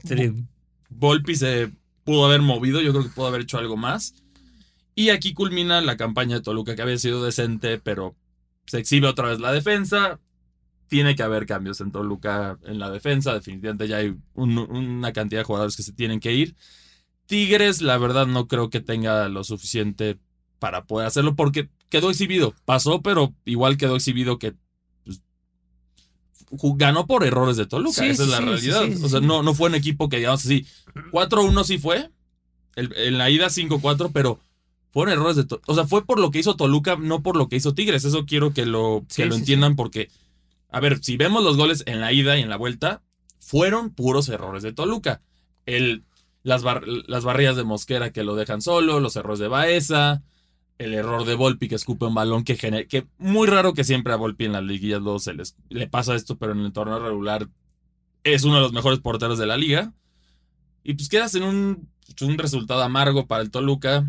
[0.89, 1.71] Volpi se
[2.04, 2.82] pudo haber movido.
[2.82, 4.15] Yo creo que pudo haber hecho algo más.
[4.95, 8.15] Y aquí culmina la campaña de Toluca, que había sido decente, pero
[8.65, 10.19] se exhibe otra vez la defensa.
[10.88, 13.34] Tiene que haber cambios en Toluca en la defensa.
[13.34, 16.56] Definitivamente ya hay una cantidad de jugadores que se tienen que ir.
[17.26, 20.19] Tigres, la verdad, no creo que tenga lo suficiente
[20.60, 22.56] para poder hacerlo porque quedó exhibido.
[22.66, 24.56] Pasó, pero igual quedó exhibido que
[25.06, 25.22] pues,
[26.76, 28.04] ganó por errores de Toluca.
[28.04, 28.84] Esa es la realidad.
[29.04, 30.66] o sea, no, no fue un equipo que, digamos así,
[31.12, 32.10] 4-1 sí fue.
[32.76, 34.40] en la ida 5-4, pero
[34.92, 35.72] fueron errores de Toluca.
[35.72, 38.06] O sea, fue por lo que hizo Toluca, no por lo que hizo Tigres.
[38.06, 40.10] Eso quiero que lo, que lo entiendan porque,
[40.72, 43.04] a ver, si vemos los goles en la ida y en la vuelta,
[43.38, 45.22] fueron puros errores de Toluca.
[45.68, 46.06] El
[46.42, 46.64] las,
[47.08, 50.24] las barrillas de Mosquera que lo dejan solo, los errores de Baeza,
[50.78, 54.14] el error de Volpi que escupe un balón que genera, que muy raro que siempre
[54.14, 57.00] a Volpi en las liguillas luego se les, le pasa esto, pero en el torneo
[57.00, 57.48] regular
[58.24, 59.94] es uno de los mejores porteros de la liga.
[60.84, 61.90] Y pues quedas en un,
[62.22, 64.06] un resultado amargo para el Toluca.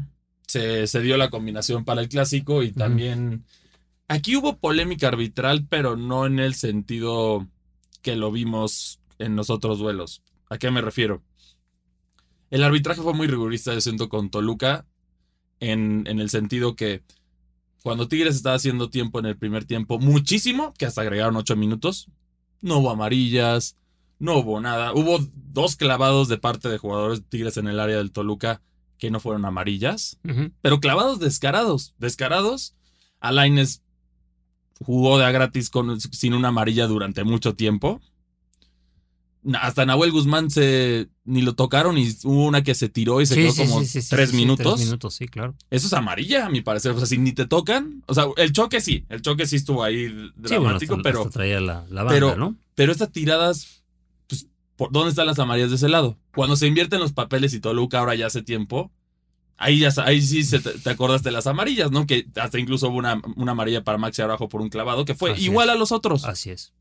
[0.47, 3.45] Se, se, dio la combinación para el clásico y también
[4.09, 7.49] aquí hubo polémica arbitral, pero no en el sentido
[8.03, 10.23] que lo vimos en los otros duelos.
[10.51, 11.23] ¿A qué me refiero?
[12.51, 14.87] El arbitraje fue muy rigurista, yo siento, con Toluca,
[15.61, 17.03] en, en el sentido que
[17.83, 22.09] cuando Tigres estaba haciendo tiempo en el primer tiempo, muchísimo, que hasta agregaron ocho minutos,
[22.63, 23.77] no hubo amarillas,
[24.19, 24.95] no hubo nada.
[24.95, 25.19] Hubo
[25.53, 28.63] dos clavados de parte de jugadores de Tigres en el área del Toluca
[28.97, 30.19] que no fueron amarillas,
[30.63, 32.75] pero clavados descarados, descarados.
[33.21, 33.83] Alaines
[34.81, 38.01] jugó de a gratis con, sin una amarilla durante mucho tiempo
[39.61, 43.35] hasta Nahuel Guzmán se ni lo tocaron y hubo una que se tiró y se
[43.35, 44.75] quedó como tres minutos.
[44.77, 45.55] tres minutos, sí, claro.
[45.71, 46.93] Eso es amarilla, a mi parecer.
[46.93, 48.03] O sea, si ni te tocan.
[48.07, 51.29] O sea, el choque sí, el choque sí estuvo ahí dramático, pero.
[51.29, 52.57] traía la, banda, pero, ¿no?
[52.75, 53.83] Pero estas tiradas,
[54.27, 54.47] pues,
[54.91, 56.19] ¿dónde están las amarillas de ese lado?
[56.35, 58.91] Cuando se invierten los papeles y Toluca ahora ya hace tiempo,
[59.57, 62.07] ahí ya ahí sí se te, acordaste de las amarillas, ¿no?
[62.07, 65.39] Que hasta incluso hubo una, una amarilla para Maxi Arajo por un clavado que fue
[65.39, 66.25] igual a los otros.
[66.25, 66.73] Así es.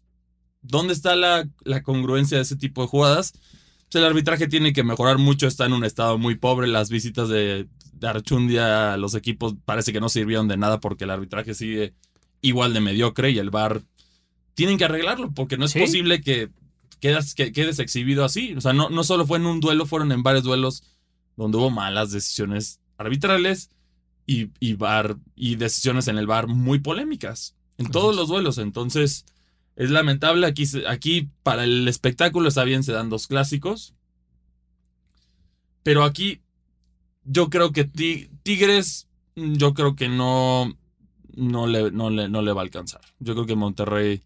[0.63, 1.47] ¿Dónde está la,
[1.84, 3.34] congruencia de ese tipo de jugadas?
[3.34, 6.67] Pues el arbitraje tiene que mejorar mucho, está en un estado muy pobre.
[6.67, 11.04] Las visitas de, de Archundia a los equipos parece que no sirvieron de nada porque
[11.04, 11.93] el arbitraje sigue
[12.41, 13.82] igual de mediocre y el VAR
[14.56, 16.49] tienen que arreglarlo porque no es posible que
[16.99, 18.54] quedas, que quedes exhibido así.
[18.56, 20.84] O sea, no, no solo fue en un duelo, fueron en varios duelos
[21.36, 23.71] donde hubo malas decisiones arbitrales
[24.26, 24.78] y, y,
[25.36, 27.56] y decisiones en el VAR muy polémicas.
[27.78, 28.58] En todos los duelos.
[28.60, 29.26] Entonces,
[29.75, 33.93] es lamentable, aquí, aquí para el espectáculo está bien, se dan dos clásicos.
[35.81, 36.41] Pero aquí
[37.25, 40.77] yo creo que Tigres, yo creo que no,
[41.36, 43.01] no, le, no, le, no le va a alcanzar.
[43.19, 44.23] Yo creo que Monterrey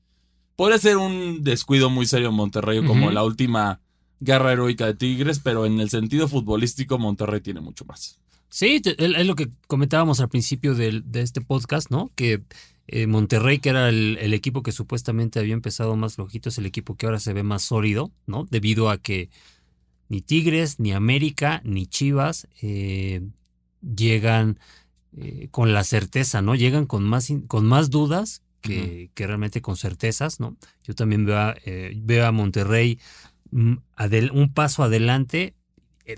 [0.56, 3.80] puede ser un descuido muy serio en Monterrey, como la última
[4.20, 8.20] guerra heroica de Tigres, pero en el sentido futbolístico Monterrey tiene mucho más.
[8.50, 12.12] Sí, es lo que comentábamos al principio de, de este podcast, ¿no?
[12.16, 12.44] Que
[12.90, 16.96] eh, Monterrey, que era el, equipo que supuestamente había empezado más flojito, es el equipo
[16.96, 18.46] que ahora se ve más sólido, ¿no?
[18.50, 19.30] Debido a que
[20.08, 23.22] ni Tigres, ni América, ni Chivas eh,
[23.82, 24.58] llegan
[25.18, 26.56] eh, con la certeza, ¿no?
[26.56, 30.56] Llegan con más, con más dudas que, que realmente con certezas, ¿no?
[30.86, 31.56] Yo también veo a,
[31.94, 33.00] veo a Monterrey
[33.52, 33.74] mm,
[34.32, 35.56] un paso adelante,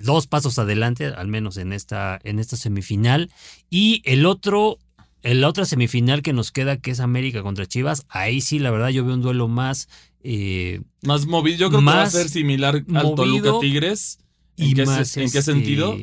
[0.03, 3.31] dos pasos adelante, al menos en esta, en esta semifinal.
[3.71, 4.77] Y el otro,
[5.23, 8.89] el otra semifinal que nos queda, que es América contra Chivas, ahí sí, la verdad,
[8.89, 9.89] yo veo un duelo más.
[10.23, 11.57] eh, Más movido.
[11.57, 14.19] Yo creo que va a ser similar al Toluca Tigres.
[14.57, 15.15] ¿En, y qué, más.
[15.17, 15.97] ¿En qué este, sentido?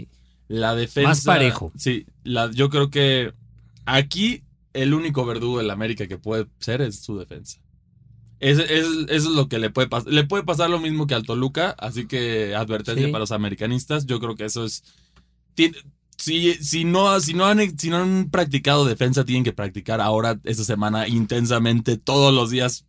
[0.48, 1.08] La defensa.
[1.08, 1.72] Más parejo.
[1.76, 3.32] Sí, la, yo creo que
[3.84, 7.58] aquí el único verdugo del América que puede ser es su defensa.
[8.38, 10.12] Es- es- eso es lo que le puede pasar.
[10.12, 13.10] Le puede pasar lo mismo que al Toluca, así que advertencia Sí.
[13.12, 14.04] para los americanistas.
[14.06, 14.84] Yo creo que eso es.
[15.54, 15.78] tiene-
[16.16, 20.38] si, si, no, si, no han, si no han practicado defensa, tienen que practicar ahora,
[20.44, 22.86] esta semana, intensamente, todos los días,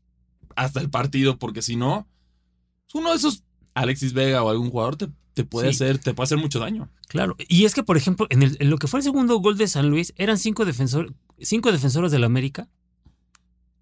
[0.56, 2.08] hasta el partido, porque si no,
[2.94, 5.76] uno de esos, Alexis Vega o algún jugador, te, te puede, Sí.
[5.84, 6.90] hacer, te puede hacer mucho daño.
[7.08, 9.58] Claro, y es que, por ejemplo, en, el- en lo que fue el segundo gol
[9.58, 12.68] de San Luis, eran cinco, defensor, cinco defensores del América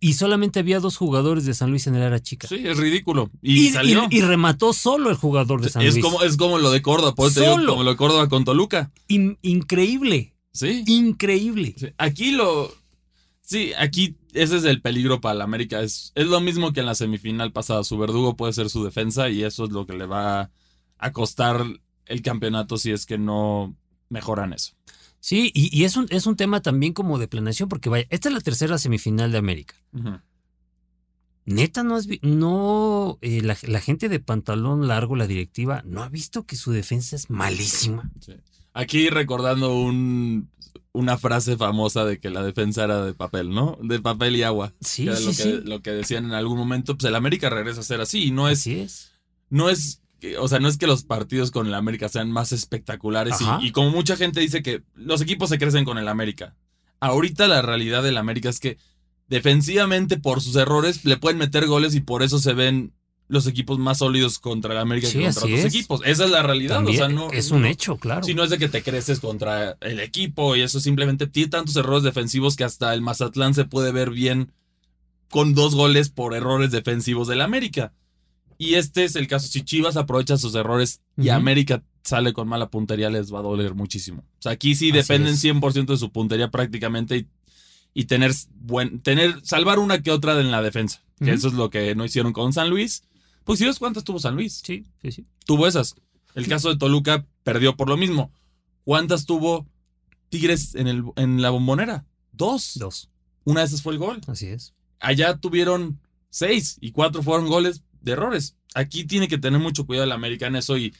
[0.09, 2.47] y solamente había dos jugadores de San Luis en el área chica.
[2.47, 3.29] Sí, es ridículo.
[3.41, 4.07] Y, Y, salió.
[4.09, 6.03] y- y remató solo el jugador de San es, Luis.
[6.05, 8.43] como, es como lo de Córdoba, por eso te digo, como lo de Córdoba con
[8.45, 8.91] Toluca.
[9.07, 10.83] In- increíble, Sí.
[10.87, 11.75] increíble.
[11.77, 12.73] Sí, Aquí lo.
[13.41, 15.81] Sí, aquí ese es el peligro para la América.
[15.81, 17.83] Es, es lo mismo que en la semifinal pasada.
[17.83, 20.49] Su verdugo puede ser su defensa y eso es lo que le va
[20.97, 21.63] a costar
[22.07, 23.75] el campeonato si es que no
[24.09, 24.73] mejoran eso.
[25.25, 28.29] Sí, y, y es, un, es un tema también como de planeación, porque vaya, esta
[28.29, 29.73] es la tercera semifinal de América.
[31.45, 36.09] Neta, no has no, eh, la, la gente de pantalón largo, la directiva, no ha
[36.09, 38.11] visto que su defensa es malísima.
[38.19, 38.33] Sí.
[38.75, 40.51] Aquí recordando un,
[40.91, 43.79] una frase famosa de que la defensa era de papel, ¿no?
[43.81, 44.73] De papel y agua.
[44.79, 45.61] Sí, que sí, lo, que, sí.
[45.63, 46.95] lo que decían en algún momento.
[46.95, 48.25] Pues el América regresa a ser así.
[48.25, 49.11] Y no es, Así es.
[49.49, 50.03] no es,
[50.39, 53.35] o sea, no es que los partidos con el América sean más espectaculares.
[53.41, 56.55] Y, y como mucha gente dice que los equipos se crecen con el América.
[56.99, 58.77] Ahorita la realidad del América es que
[59.27, 62.93] defensivamente por sus errores le pueden meter goles y por eso se ven
[63.27, 65.65] los equipos más sólidos contra el América Sí, que contra otros es.
[65.65, 66.01] equipos.
[66.05, 66.75] Esa es la realidad.
[66.75, 68.23] También o sea, no, es un hecho, claro.
[68.23, 71.75] si no es de que te creces contra el equipo y eso simplemente tiene tantos
[71.75, 74.51] errores defensivos que hasta el Mazatlán se puede ver bien
[75.29, 77.93] con dos goles por errores defensivos del América.
[78.57, 79.47] Y este es el caso.
[79.47, 81.29] Si Chivas aprovecha sus errores y.
[81.29, 84.23] América sale con mala puntería, les va a doler muchísimo.
[84.39, 85.43] O sea, aquí sí Así dependen es.
[85.43, 87.27] 100% de su puntería prácticamente y,
[87.93, 91.01] y tener buen, tener, salvar una que otra en la defensa.
[91.19, 93.03] Que eso es lo que no hicieron con San Luis.
[93.45, 95.25] Pues si ves cuántas tuvo San Luis Sí, sí, sí.
[95.45, 95.95] tuvo esas.
[96.33, 98.31] El caso de Toluca perdió por lo mismo.
[98.83, 99.65] ¿Cuántas tuvo
[100.29, 102.05] Tigres en, el, en la bombonera?
[102.33, 102.73] Dos.
[102.75, 103.09] Dos.
[103.45, 104.19] Una de esas fue el gol.
[104.27, 104.73] Así es.
[104.99, 108.55] Allá tuvieron seis y cuatro fueron goles de errores.
[108.73, 110.93] Aquí tiene que tener mucho cuidado el América en eso y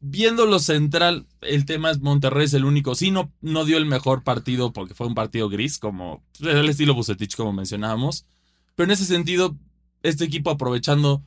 [0.00, 2.94] viendo lo central, el tema es Monterrey es el único.
[2.94, 6.94] Sí, no, no dio el mejor partido porque fue un partido gris, como el estilo
[6.94, 8.26] Bucetich, como mencionábamos.
[8.74, 9.56] Pero en ese sentido,
[10.02, 11.22] este equipo aprovechando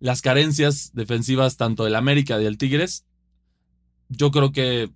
[0.00, 3.04] las carencias defensivas tanto del América y del Tigres,
[4.08, 4.90] yo creo que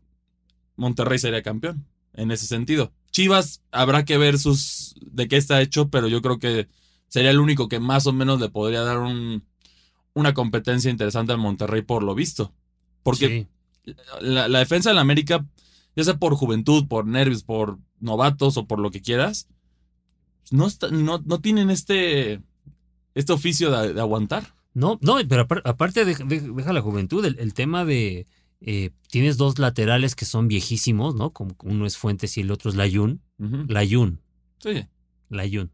[0.77, 2.93] Monterrey sería campeón en ese sentido.
[3.11, 6.69] Chivas habrá que ver sus de qué está hecho, pero yo creo que
[7.09, 9.45] sería el único que más o menos le podría dar un,
[10.19, 12.53] una competencia interesante al Monterrey por lo visto.
[13.03, 13.47] Porque
[13.85, 13.95] Sí.
[14.21, 15.47] la, la defensa del América,
[15.97, 19.49] ya sea por juventud, por nervios, por novatos o por lo que quieras,
[20.51, 22.41] no, está- no, no tienen este,
[23.15, 24.55] este oficio de, de aguantar.
[24.75, 28.27] No, no, pero apar- aparte de, de- deja la juventud, el, el tema de
[28.61, 31.33] eh, tienes dos laterales que son viejísimos, ¿no?
[31.33, 33.21] Como uno es Fuentes y el otro es Layun.
[33.39, 33.65] Ujú.
[33.69, 34.21] Layun,
[34.59, 34.85] Sí.
[35.31, 35.71] Layun.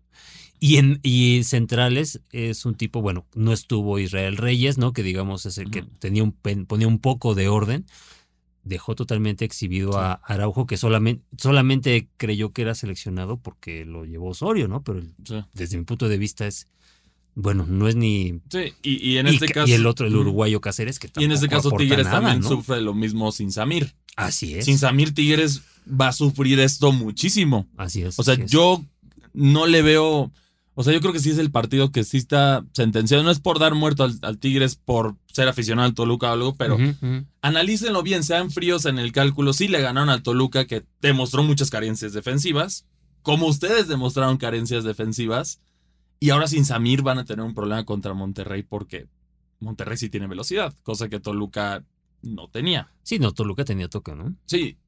[0.60, 4.92] Y en y centrales es un tipo, bueno, no estuvo Israel Reyes, ¿no?
[4.92, 6.32] Que digamos es el que tenía un
[6.66, 7.84] ponía un poco de orden.
[8.62, 9.98] Dejó totalmente exhibido Sí.
[10.00, 14.82] a Araujo, que solamente, solamente creyó que era seleccionado porque lo llevó Osorio, ¿no?
[14.82, 15.34] Pero Sí.
[15.52, 16.66] desde mi punto de vista es,
[17.34, 19.68] bueno, no es ni Sí, Y, y en este ca- caso.
[19.70, 22.40] y el otro, el uruguayo Cáceres, que Y en este tampoco caso, Tigres nada, también
[22.40, 22.48] ¿no?
[22.48, 23.92] sufre lo mismo sin Samir.
[24.16, 24.64] Así es.
[24.64, 27.66] Sin Samir, Tigres va a sufrir esto muchísimo.
[27.76, 28.18] Así es.
[28.18, 28.50] O sea, es.
[29.34, 30.32] No le veo.
[30.76, 33.22] O sea, yo creo que sí es el partido que sí está sentenciado.
[33.22, 36.56] No es por dar muerto al, al Tigres por ser aficionado al Toluca o algo,
[36.56, 37.26] pero ujú.
[37.42, 39.52] analícenlo bien, sean fríos en el cálculo.
[39.52, 42.86] Sí le ganaron al Toluca, que demostró muchas carencias defensivas,
[43.22, 45.60] como ustedes demostraron carencias defensivas.
[46.18, 49.08] Y ahora sin Samir van a tener un problema contra Monterrey porque
[49.60, 51.84] Monterrey sí tiene velocidad, cosa que Toluca
[52.22, 52.90] no tenía.
[53.02, 54.34] Sí, no, Toluca tenía toque, ¿no?
[54.46, 54.78] Sí,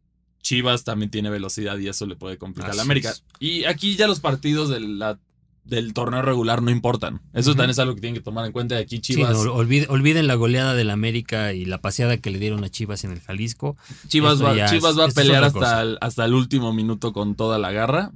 [0.47, 3.11] Chivas también tiene velocidad y eso le puede complicar a la América.
[3.11, 3.25] es.
[3.41, 5.19] Y aquí ya los partidos de la-
[5.65, 7.21] del torneo regular no importan.
[7.35, 8.77] Eso también es algo que tienen que tomar en cuenta.
[8.77, 12.63] Aquí Sí, Chivas, no, olviden la goleada del América y la paseada que le dieron
[12.63, 13.77] a Chivas en el Jalisco.
[14.07, 17.13] Chivas, esto va, ya Chivas es- va a pelear hasta el, hasta el último minuto
[17.13, 18.13] con toda la garra.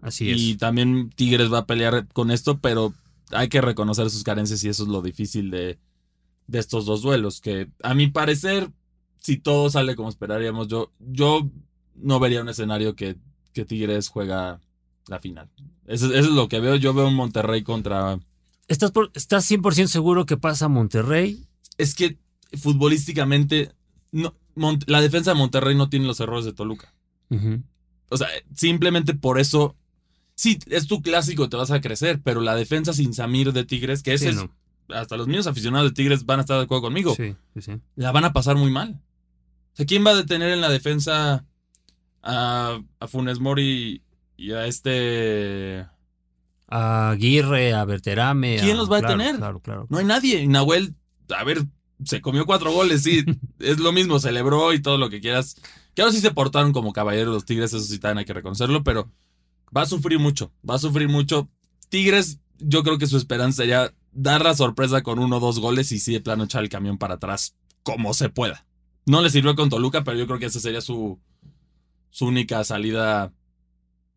[0.00, 0.40] Así es.
[0.40, 2.94] Y también Tigres va a pelear con esto, pero
[3.32, 5.78] hay que reconocer sus carencias y eso es lo difícil de,
[6.46, 7.42] de estos dos duelos.
[7.42, 8.70] Que a mi parecer,
[9.22, 11.48] si todo sale como esperaríamos, yo, yo
[11.94, 13.16] no vería un escenario que,
[13.52, 14.60] que Tigres juega
[15.06, 15.48] la final.
[15.86, 16.76] Eso, eso, es lo que veo.
[16.76, 18.18] Yo veo un Monterrey contra.
[18.68, 21.46] ¿Estás, por, ¿Estás 100% seguro que pasa Monterrey?
[21.78, 22.18] Es que
[22.58, 23.72] futbolísticamente,
[24.10, 24.34] no,
[24.86, 26.92] la defensa de Monterrey no tiene los errores de Toluca.
[27.30, 27.62] Uh -huh.
[28.08, 29.76] O sea, simplemente por eso.
[30.34, 34.02] Sí, es tu clásico, te vas a crecer, pero la defensa sin Samir de Tigres,
[34.02, 34.36] que ese sí, es.
[34.36, 34.50] No.
[34.88, 37.14] Hasta los mismos aficionados de Tigres van a estar de acuerdo conmigo.
[37.14, 39.00] Sí, sí, la van a pasar muy mal.
[39.72, 41.46] O sea, ¿quién va a detener en la defensa
[42.22, 44.02] a, a Funes Mori
[44.36, 45.86] y a este.
[46.68, 48.58] A Aguirre, a Berterame.
[48.60, 48.78] ¿Quién a...
[48.78, 49.36] los va claro, a detener?
[49.36, 49.86] Claro, claro.
[49.90, 50.40] No hay nadie.
[50.40, 50.94] Y Nahuel,
[51.36, 51.64] a ver,
[52.04, 53.24] se comió cuatro goles, sí.
[53.58, 55.56] es lo mismo, celebró y todo lo que quieras.
[55.98, 59.10] Ahora sí se portaron como caballeros los Tigres, eso sí también hay que reconocerlo, pero
[59.76, 60.50] va a sufrir mucho.
[60.68, 61.50] Va a sufrir mucho.
[61.90, 65.92] Tigres, yo creo que su esperanza sería dar la sorpresa con uno o dos goles
[65.92, 68.64] y sí, de plano echar el camión para atrás como se pueda.
[69.06, 71.18] No le sirvió con Toluca, pero yo creo que esa sería su,
[72.10, 73.32] su única salida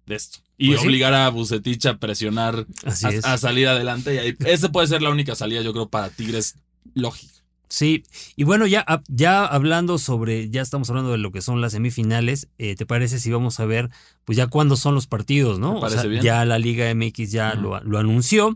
[0.06, 0.40] de esto.
[0.58, 0.88] Y Pues sí.
[0.88, 4.16] obligar a Bucetich a presionar a, a salir adelante.
[4.16, 6.56] Y ahí, esa puede ser la única salida, yo creo, para Tigres
[6.94, 7.34] lógica.
[7.68, 8.04] Sí,
[8.36, 12.48] y bueno, ya, ya hablando sobre, ya estamos hablando de lo que son las semifinales,
[12.60, 13.90] eh, ¿te parece si vamos a ver,
[14.24, 15.74] pues ya cuándo son los partidos, ¿no?
[15.74, 16.22] Me parece o sea, bien.
[16.22, 18.56] ya la Liga MX ya lo, lo anunció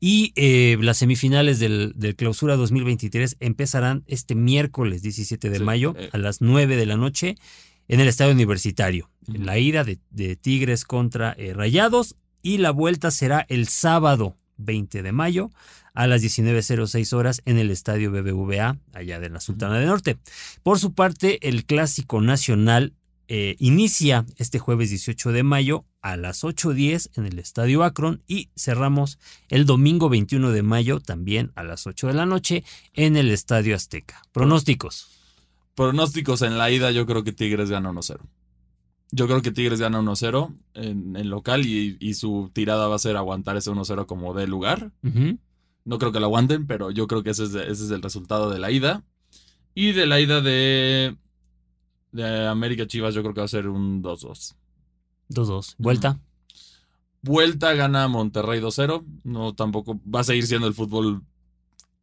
[0.00, 5.94] y eh, las semifinales del, del Clausura 2023 empezarán este miércoles 17 de Sí, mayo
[5.96, 6.10] eh.
[6.12, 7.36] a las 9 de la noche
[7.88, 9.10] en el Estadio Universitario.
[9.28, 9.42] Ujú.
[9.42, 15.02] La ida de, de Tigres contra eh, Rayados y la vuelta será el sábado 20
[15.02, 15.50] de mayo
[15.94, 20.18] a las 19.06 horas en el Estadio BBVA, allá de la Sultana del Norte.
[20.62, 22.92] Por su parte, el Clásico Nacional
[23.28, 28.50] eh, inicia este jueves 18 de mayo a las 8.10 en el Estadio Akron y
[28.56, 32.62] cerramos el domingo 21 de mayo también a las 8 de la noche
[32.94, 34.22] en el Estadio Azteca.
[34.32, 35.08] Pronósticos.
[35.74, 38.20] Pronósticos en la ida, yo creo que Tigres gana 1-0.
[39.10, 43.00] Yo creo que Tigres gana 1-0 en, en local y, y su tirada va a
[43.00, 44.92] ser aguantar ese 1-0 como de lugar.
[45.84, 48.50] No creo que lo aguanten, pero yo creo que ese es, ese es el resultado
[48.50, 49.04] de la ida.
[49.74, 51.16] Y de la ida de,
[52.16, 54.54] de América Chivas, yo creo que va a ser un 2-2.
[55.30, 55.74] 2-2.
[55.78, 56.20] Vuelta.
[57.22, 59.04] Vuelta gana Monterrey 2-0.
[59.24, 61.22] No, tampoco va a seguir siendo el fútbol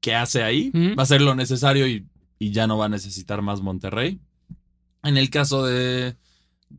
[0.01, 0.71] que hace ahí.
[0.97, 2.07] Va a ser lo necesario y,
[2.39, 4.19] y ya no va a necesitar más Monterrey.
[5.03, 6.17] En el caso de.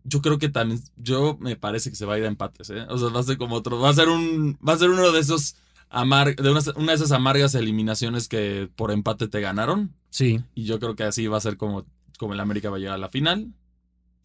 [0.05, 0.83] Yo creo que también.
[0.97, 2.87] Yo me parece que se va a ir a empates, ¿eh?
[2.91, 3.79] O sea, va a ser como otro.
[3.81, 4.59] Va a ser un.
[4.67, 5.57] Va a ser uno de esos.
[5.91, 9.95] Amar, de una de esas amargas eliminaciones que por empate te ganaron.
[10.11, 10.43] Sí.
[10.55, 11.87] Y yo creo que así va a ser como,
[12.25, 13.53] como el América va a llegar a la final.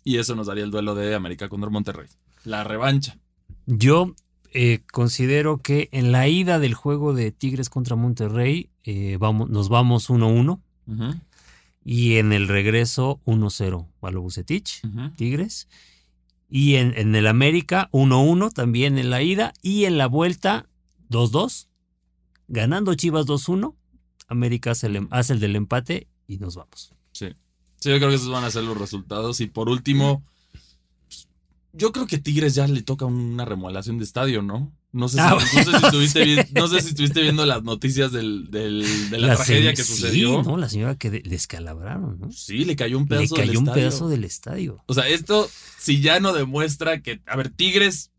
[0.05, 2.07] Y eso nos daría el duelo de América contra Monterrey.
[2.45, 3.17] La revancha.
[3.65, 4.15] Yo
[4.53, 9.67] eh, considero que en la ida del juego de Tigres contra Monterrey eh, vamos, nos
[9.67, 11.19] vamos 1-1 Ujú,
[11.83, 14.81] y en el regreso 1-0 a lo Bucetich.
[15.17, 15.67] Tigres.
[16.49, 20.67] Y en, en el América 1-1 también en la ida y en la vuelta
[21.09, 21.67] 2-2.
[22.47, 23.75] Ganando Chivas 2-1,
[24.29, 26.93] América hace el, em- hace el del empate y nos vamos.
[27.11, 27.35] Sí.
[27.79, 29.39] Sí, yo creo que esos van a ser los resultados.
[29.41, 30.23] Y por último,
[31.73, 34.71] yo creo que Tigres ya le toca una remodelación de estadio, ¿no?
[34.91, 36.35] No sé si, Ah, no sé si bueno, estuviste, sí.
[36.35, 39.83] vi- no sé si estuviste viendo las noticias del, del- de la, La tragedia que
[39.83, 40.41] sí, sucedió.
[40.41, 40.57] ¿no?
[40.57, 42.31] La señora que de- descalabraron, ¿no?
[42.31, 43.81] Sí, le cayó un Le pedazo del cayó un estadio.
[43.89, 44.83] pedazo del estadio.
[44.87, 48.09] O sea, esto, si ya no demuestra que, a ver, Tigres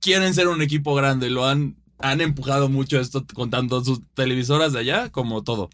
[0.00, 4.72] quieren ser un equipo grande, lo han, han empujado mucho esto con tanto sus televisoras
[4.72, 5.70] de allá como todo.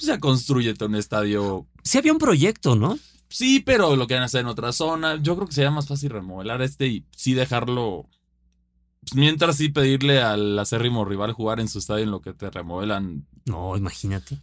[0.00, 1.66] Pues ya construyete un estadio.
[1.84, 2.98] Sí había un proyecto, ¿no?
[3.28, 5.20] Sí, pero lo quieren hacer en otra zona.
[5.22, 8.08] Yo creo que sería más fácil remodelar este y sí dejarlo.
[9.02, 12.48] pues, mientras sí pedirle al acérrimo rival jugar en su estadio en lo que te
[12.50, 13.26] remodelan.
[13.44, 14.38] No, imagínate.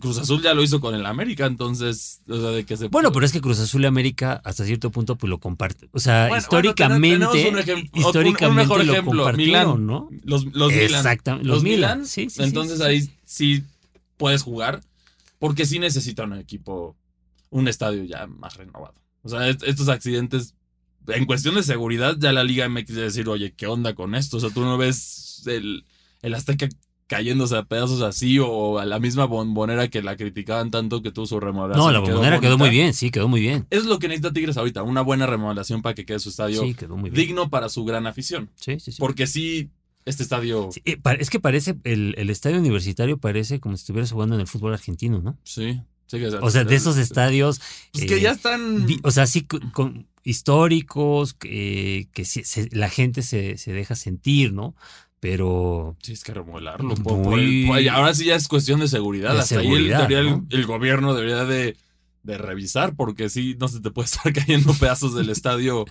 [0.00, 3.12] Cruz Azul ya lo hizo con el América, entonces, o sea, de que se Bueno,
[3.12, 5.88] pero es que Cruz Azul y América hasta cierto punto pues lo comparte.
[5.92, 9.86] O sea, Bueno, históricamente, bueno, tenemos un ejem- un- un históricamente mejor lo ejemplo, Milán.
[9.86, 10.08] ¿no?
[10.24, 10.82] los, los Milan.
[10.82, 12.04] Exactamente, los, Milan.
[12.06, 13.62] Sí, sí, sí, Entonces sí, ahí sí
[14.16, 14.80] puedes jugar.
[15.38, 16.96] Porque sí necesita un equipo,
[17.50, 18.94] un estadio ya más renovado.
[19.22, 20.54] O sea, est- estos accidentes,
[21.08, 24.38] en cuestión de seguridad, ya la Liga MX debe decir, oye, ¿qué onda con esto?
[24.38, 25.84] O sea, tú no ves el,
[26.22, 26.68] el Azteca
[27.06, 31.26] cayéndose a pedazos así o a la misma bombonera que la criticaban tanto que tuvo
[31.26, 31.86] su remodelación.
[31.86, 33.66] No, la bombonera quedó muy bien, sí, quedó muy bien.
[33.70, 36.74] Es lo que necesita Tigres ahorita, una buena remodelación para que quede su estadio Sí,
[36.74, 37.26] quedó muy bien.
[37.26, 38.50] digno para su gran afición.
[38.56, 38.96] Sí, sí, sí.
[38.98, 39.70] Porque sí,
[40.06, 40.70] este estadio...
[40.72, 44.40] Sí, eh, es que parece, el, el estadio universitario parece como si estuvieras jugando en
[44.40, 45.36] el fútbol argentino, ¿no?
[45.44, 45.80] Sí.
[46.06, 47.60] sí que- O sea, de esos estadios.
[47.92, 48.86] Pues eh, que ya están.
[48.86, 52.24] vi- o sea, sí, con- con- históricos, que, que
[52.72, 54.74] la gente se, se, deja sentir, ¿no?
[55.20, 55.96] Pero.
[56.02, 56.94] Sí, es que remodelarlo.
[57.92, 59.38] ahora sí ya es cuestión de seguridad.
[59.38, 61.76] Hasta ahí el, gobierno debería de,
[62.22, 65.84] de, revisar, porque sí, no se te puede estar cayendo pedazos del estadio.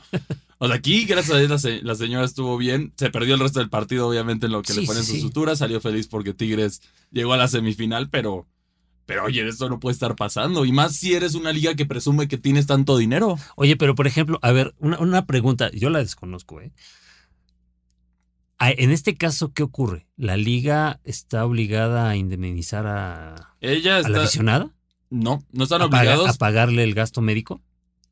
[0.58, 2.94] O sea, aquí, gracias a Dios, la, señora estuvo bien.
[2.98, 5.56] Se perdió el resto del partido, obviamente, en lo que le ponen su sutura.
[5.56, 6.82] Salió feliz porque Tigres
[7.12, 8.48] llegó a la semifinal, pero
[9.06, 10.66] pero oye, esto no puede estar pasando.
[10.66, 13.38] Y más si eres una liga que presume que tienes tanto dinero.
[13.56, 16.72] Oye, pero por ejemplo, a ver, una, pregunta, yo la desconozco, ¿eh?
[18.60, 20.08] En este caso, ¿qué ocurre?
[20.16, 24.72] ¿La liga está obligada a indemnizar a, Ella la aficionada?
[25.10, 26.30] No, no están obligados.
[26.30, 27.62] ¿A pagarle el gasto médico?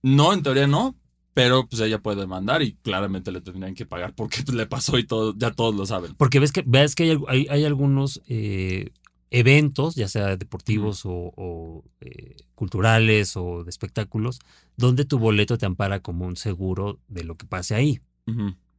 [0.03, 0.95] No, en teoría no.
[1.33, 4.97] Pero pues ella puede demandar y claramente le tendrían que pagar porque pues, le pasó
[4.97, 6.13] y todo, ya todos lo saben.
[6.15, 8.91] Porque ves que, ves que hay, hay, algunos eh,
[9.31, 14.39] eventos, ya sea deportivos o, eh, culturales o de espectáculos,
[14.77, 17.99] donde tu boleto te ampara como un seguro de lo que pase ahí,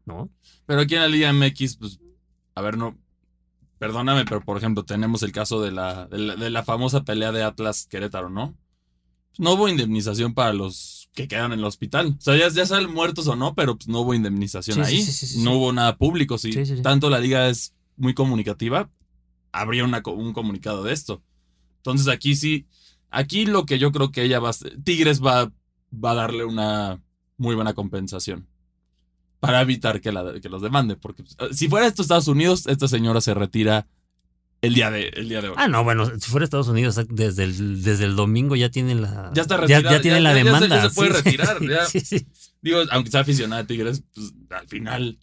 [0.06, 0.30] ¿no?
[0.64, 1.98] Pero aquí en la Liga MX, pues,
[2.54, 2.96] a ver, no,
[3.78, 7.86] perdóname, pero por ejemplo, tenemos el caso de la, de la, famosa pelea de Atlas
[7.86, 8.56] Querétaro, ¿no?
[9.38, 12.16] No hubo indemnización para los que quedan en el hospital.
[12.18, 15.06] O sea, ya, ya sean muertos o no, pero pues, no hubo indemnización ahí.
[15.38, 16.38] no hubo nada público.
[16.38, 16.52] Sí.
[16.82, 18.90] Tanto la liga es muy comunicativa,
[19.52, 21.22] habría un comunicado de esto.
[21.78, 22.66] Entonces aquí sí,
[23.10, 25.52] aquí lo que yo creo que ella va a Tigres va,
[25.92, 27.00] va a darle una
[27.36, 28.48] muy buena compensación
[29.38, 30.96] para evitar que, la, que los demande.
[30.96, 33.86] Porque pues, si fuera esto Estados Unidos, esta señora se retira
[34.66, 35.54] el día de, el día de hoy.
[35.58, 39.30] Ah, no, bueno, si fuera Estados Unidos, desde el, desde el domingo ya tienen la.
[39.34, 39.92] Ya está retirada.
[39.92, 40.68] Ya, tienen la demanda.
[40.68, 41.58] Ya se, puede retirar.
[42.62, 45.18] Digo, aunque sea aficionada a Tigres, pues al final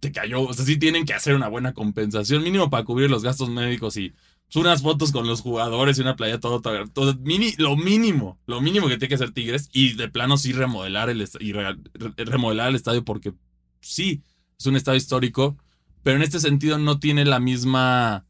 [0.00, 0.42] te cayó.
[0.42, 3.96] O sea, sí tienen que hacer una buena compensación, mínimo para cubrir los gastos médicos
[3.96, 4.14] y
[4.54, 8.60] pues, unas fotos con los jugadores y una playa todo, todo, mini, lo mínimo, lo
[8.60, 12.76] mínimo que tiene que hacer Tigres y de plano sí remodelar el, y remodelar el
[12.76, 13.34] estadio porque
[13.80, 14.22] sí,
[14.58, 15.56] es un estadio histórico,
[16.02, 18.26] pero en este sentido no tiene la misma...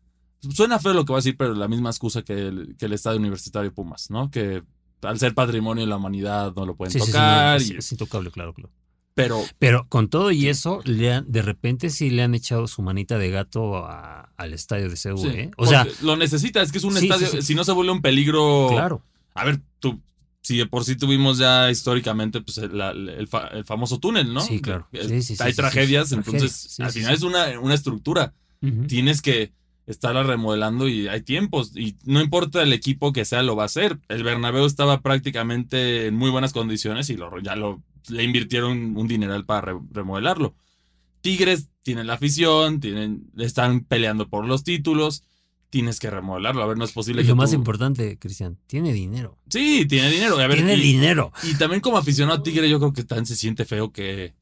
[0.53, 2.92] Suena feo lo que voy a decir, pero la misma excusa que el, que el
[2.92, 4.30] estadio universitario Pumas, ¿no?
[4.30, 4.62] Que
[5.03, 7.61] al ser patrimonio de la humanidad no lo pueden tocar.
[7.61, 8.70] y, es intocable, claro, claro.
[9.14, 13.16] Pero, pero con todo y eso, le de repente sí le han echado su manita
[13.16, 15.30] de gato al estadio de Seúl.
[15.30, 15.51] ¿eh?
[15.57, 18.68] O sea, lo necesita, es que es un estadio, si no se vuelve un peligro.
[18.70, 19.03] Claro.
[19.34, 20.01] A ver, tú,
[20.40, 23.28] si de por sí tuvimos ya históricamente pues el,
[23.64, 24.40] famoso túnel, ¿no?
[24.40, 24.88] Sí, claro.
[25.38, 28.34] Hay tragedias, entonces al final es una, una estructura.
[28.88, 29.53] Tienes que
[29.87, 31.76] estarla remodelando y hay tiempos.
[31.76, 33.99] Y no importa el equipo que sea, lo va a hacer.
[34.09, 39.09] El Bernabéu estaba prácticamente en muy buenas condiciones y lo, ya lo le invirtieron un
[39.09, 40.55] dineral para remodelarlo.
[41.20, 45.24] Tigres tienen la afición, tienen, están peleando por los títulos.
[45.70, 46.62] Tienes que remodelarlo.
[46.62, 49.39] A ver, no es posible y Lo más importante, Cristian, tiene dinero.
[49.49, 50.37] Sí, tiene dinero.
[50.37, 51.32] tiene dinero.
[51.43, 54.35] Y también como aficionado a Tigre, yo creo que también se siente feo que,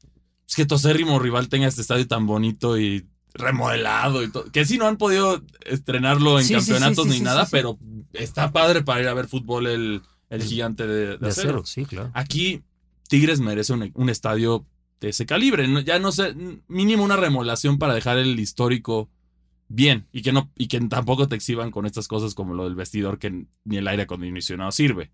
[0.47, 4.45] es que tu acérrimo rival tenga este estadio tan bonito y remodelado y todo.
[4.51, 7.77] Que sí no han podido estrenarlo en campeonatos ni nada, pero
[8.13, 11.65] está padre para ir a ver fútbol el, el gigante de, acero.
[11.65, 12.11] Sí, claro.
[12.13, 12.63] Aquí
[13.07, 14.65] Tigres merece un, estadio
[14.99, 15.67] de ese calibre.
[15.83, 16.35] Ya no sé,
[16.67, 19.09] mínimo una remodelación para dejar el histórico
[19.67, 22.75] bien y que no y que tampoco te exhiban con estas cosas como lo del
[22.75, 25.11] vestidor que ni el aire acondicionado sirve.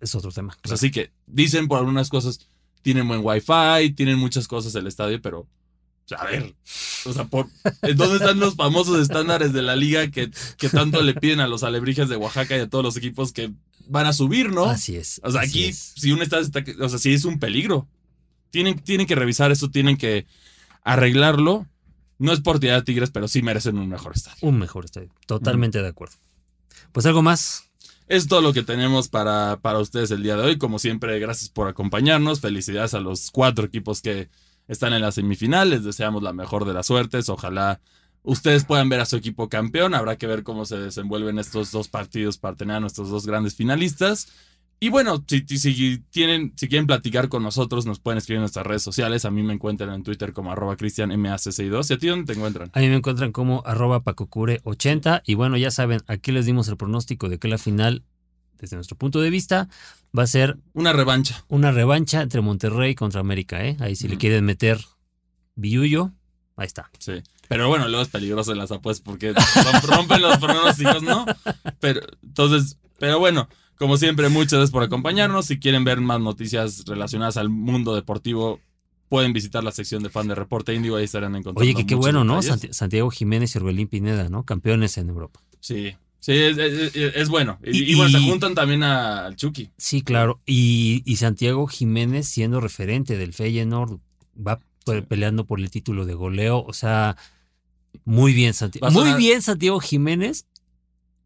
[0.00, 0.56] Es otro tema.
[0.64, 2.48] Así que dicen por algunas cosas
[2.82, 5.46] tienen buen wifi, tienen muchas cosas el estadio, pero
[6.18, 6.54] a ver,
[7.04, 7.48] o sea, por,
[7.82, 11.62] ¿dónde están los famosos estándares de la liga que, que tanto le piden a los
[11.62, 13.52] alebrijes de Oaxaca y a todos los equipos que
[13.90, 14.64] van a subir, ¿no?
[14.64, 15.20] Así es.
[15.24, 17.88] O sea, aquí, si un estadio está, o sea, si es un peligro.
[18.50, 20.26] Tienen, tienen que revisar eso, tienen que
[20.82, 21.66] arreglarlo.
[22.18, 24.38] No es por tirar a Tigres, pero sí merecen un mejor estadio.
[24.42, 25.10] Un mejor estadio.
[25.26, 26.16] Totalmente de acuerdo.
[26.92, 27.64] Pues algo más.
[28.06, 30.58] Es todo lo que tenemos para, para ustedes el día de hoy.
[30.58, 32.40] Como siempre, gracias por acompañarnos.
[32.40, 34.28] Felicidades a los cuatro equipos que
[34.70, 35.84] están en las semifinales.
[35.84, 37.28] Deseamos la mejor de las suertes.
[37.28, 37.80] Ojalá
[38.22, 39.94] ustedes puedan ver a su equipo campeón.
[39.94, 43.56] Habrá que ver cómo se desenvuelven estos dos partidos para tener a nuestros dos grandes
[43.56, 44.28] finalistas.
[44.82, 48.66] Y bueno, si, si, tienen, si quieren platicar con nosotros, nos pueden escribir en nuestras
[48.66, 49.26] redes sociales.
[49.26, 51.90] A mí me encuentran en Twitter como arroba cristianmac62.
[51.90, 52.70] ¿Y a ti dónde te encuentran?
[52.72, 55.22] A mí me encuentran como arroba pacocure80.
[55.26, 58.04] Y bueno, ya saben, aquí les dimos el pronóstico de que la final,
[58.60, 59.68] desde nuestro punto de vista,
[60.16, 60.58] va a ser...
[60.72, 61.44] Una revancha.
[61.48, 63.76] Una revancha entre Monterrey contra América, ¿eh?
[63.80, 64.78] Ahí si le quieren meter
[65.54, 66.12] billuyo,
[66.56, 66.90] ahí está.
[66.98, 67.22] Sí.
[67.48, 69.34] Pero bueno, luego es peligroso las apuestas porque
[69.82, 71.26] rompen los pronósticos, ¿no?
[71.80, 75.46] Pero entonces, pero bueno, como siempre, muchas gracias por acompañarnos.
[75.46, 78.60] Si quieren ver más noticias relacionadas al mundo deportivo,
[79.08, 81.62] pueden visitar la sección de fan de Reporte Índigo, ahí estarán encontrando.
[81.62, 82.40] Oye, que qué bueno, ¿no?
[82.42, 84.44] Santiago Jiménez y Orbelín Pineda, ¿no?
[84.44, 85.40] Campeones en Europa.
[85.58, 87.58] Sí, Sí, es, bueno.
[87.64, 89.70] Y, bueno, se juntan también al Chucky.
[89.78, 90.40] Sí, claro.
[90.46, 93.98] Y, Santiago Jiménez siendo referente del Feyenoord,
[94.36, 94.60] va
[95.08, 96.62] peleando por el título de goleo.
[96.62, 97.16] O sea,
[98.04, 98.90] muy bien, Santiago.
[98.90, 100.46] Muy bien, Santiago Jiménez.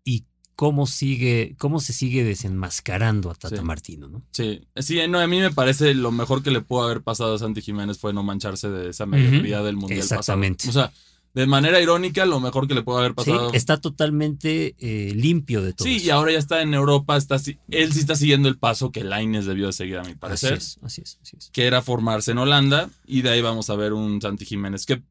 [0.05, 0.25] Y
[0.55, 4.23] cómo sigue, cómo se sigue desenmascarando a Tata Martino, ¿no?
[4.31, 7.39] Sí, sí, no, a mí me parece lo mejor que le pudo haber pasado a
[7.39, 9.99] Santi Jiménez fue no mancharse de esa mediocridad del mundial.
[9.99, 10.69] Exactamente.
[10.69, 10.93] O sea,
[11.35, 13.51] de manera irónica, lo mejor que le puede haber pasado.
[13.51, 15.87] Sí, está totalmente eh, limpio de todo.
[15.87, 19.03] Sí, y ahora ya está en Europa, está, él sí está siguiendo el paso que
[19.03, 20.55] Laines debió de seguir, a mi parecer.
[20.55, 21.51] Así es, así es, así es.
[21.53, 25.03] Que era formarse en Holanda, y de ahí vamos a ver un Santi Jiménez, que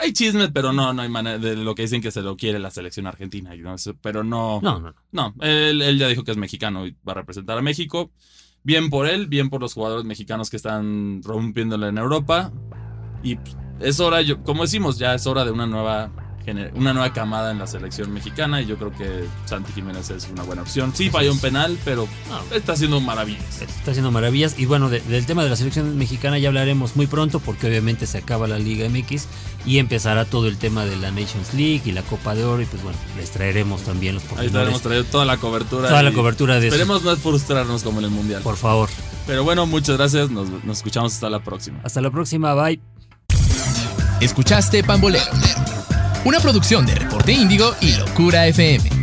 [0.00, 2.58] hay chismes, pero no, no hay manera de lo que dicen que se lo quiere
[2.58, 3.52] la selección argentina,
[4.00, 4.60] pero no.
[4.62, 4.94] No, no, no.
[5.12, 8.10] No, él, él ya dijo que es mexicano y va a representar a México.
[8.64, 12.52] Bien por él, bien por los jugadores mexicanos que están rompiéndole en Europa.
[13.22, 13.38] Y
[13.82, 16.10] es hora, yo, como decimos, ya es hora de una nueva
[16.74, 20.42] una nueva camada en la selección mexicana y yo creo que Santi Jiménez es una
[20.42, 20.92] buena opción.
[20.94, 22.08] Sí falló un penal, pero
[22.52, 23.62] está haciendo maravillas.
[23.62, 27.38] Está haciendo maravillas y bueno, del tema de la selección mexicana ya hablaremos muy pronto
[27.40, 29.26] porque obviamente se acaba la Liga MX
[29.64, 32.66] y empezará todo el tema de la Nations League y la Copa de Oro y
[32.66, 35.88] pues bueno, les traeremos también los Ahí estaremos trayendo toda la cobertura.
[35.88, 38.42] Toda la cobertura de Esperemos no frustrarnos como en el Mundial.
[38.42, 38.88] Por favor.
[39.26, 41.80] Pero bueno, muchas gracias, nos, nos escuchamos hasta la próxima.
[41.84, 42.91] Hasta la próxima, bye.
[44.22, 45.32] Escuchaste Pambolero
[46.24, 49.01] una producción de Reporte Índigo y Locura FM.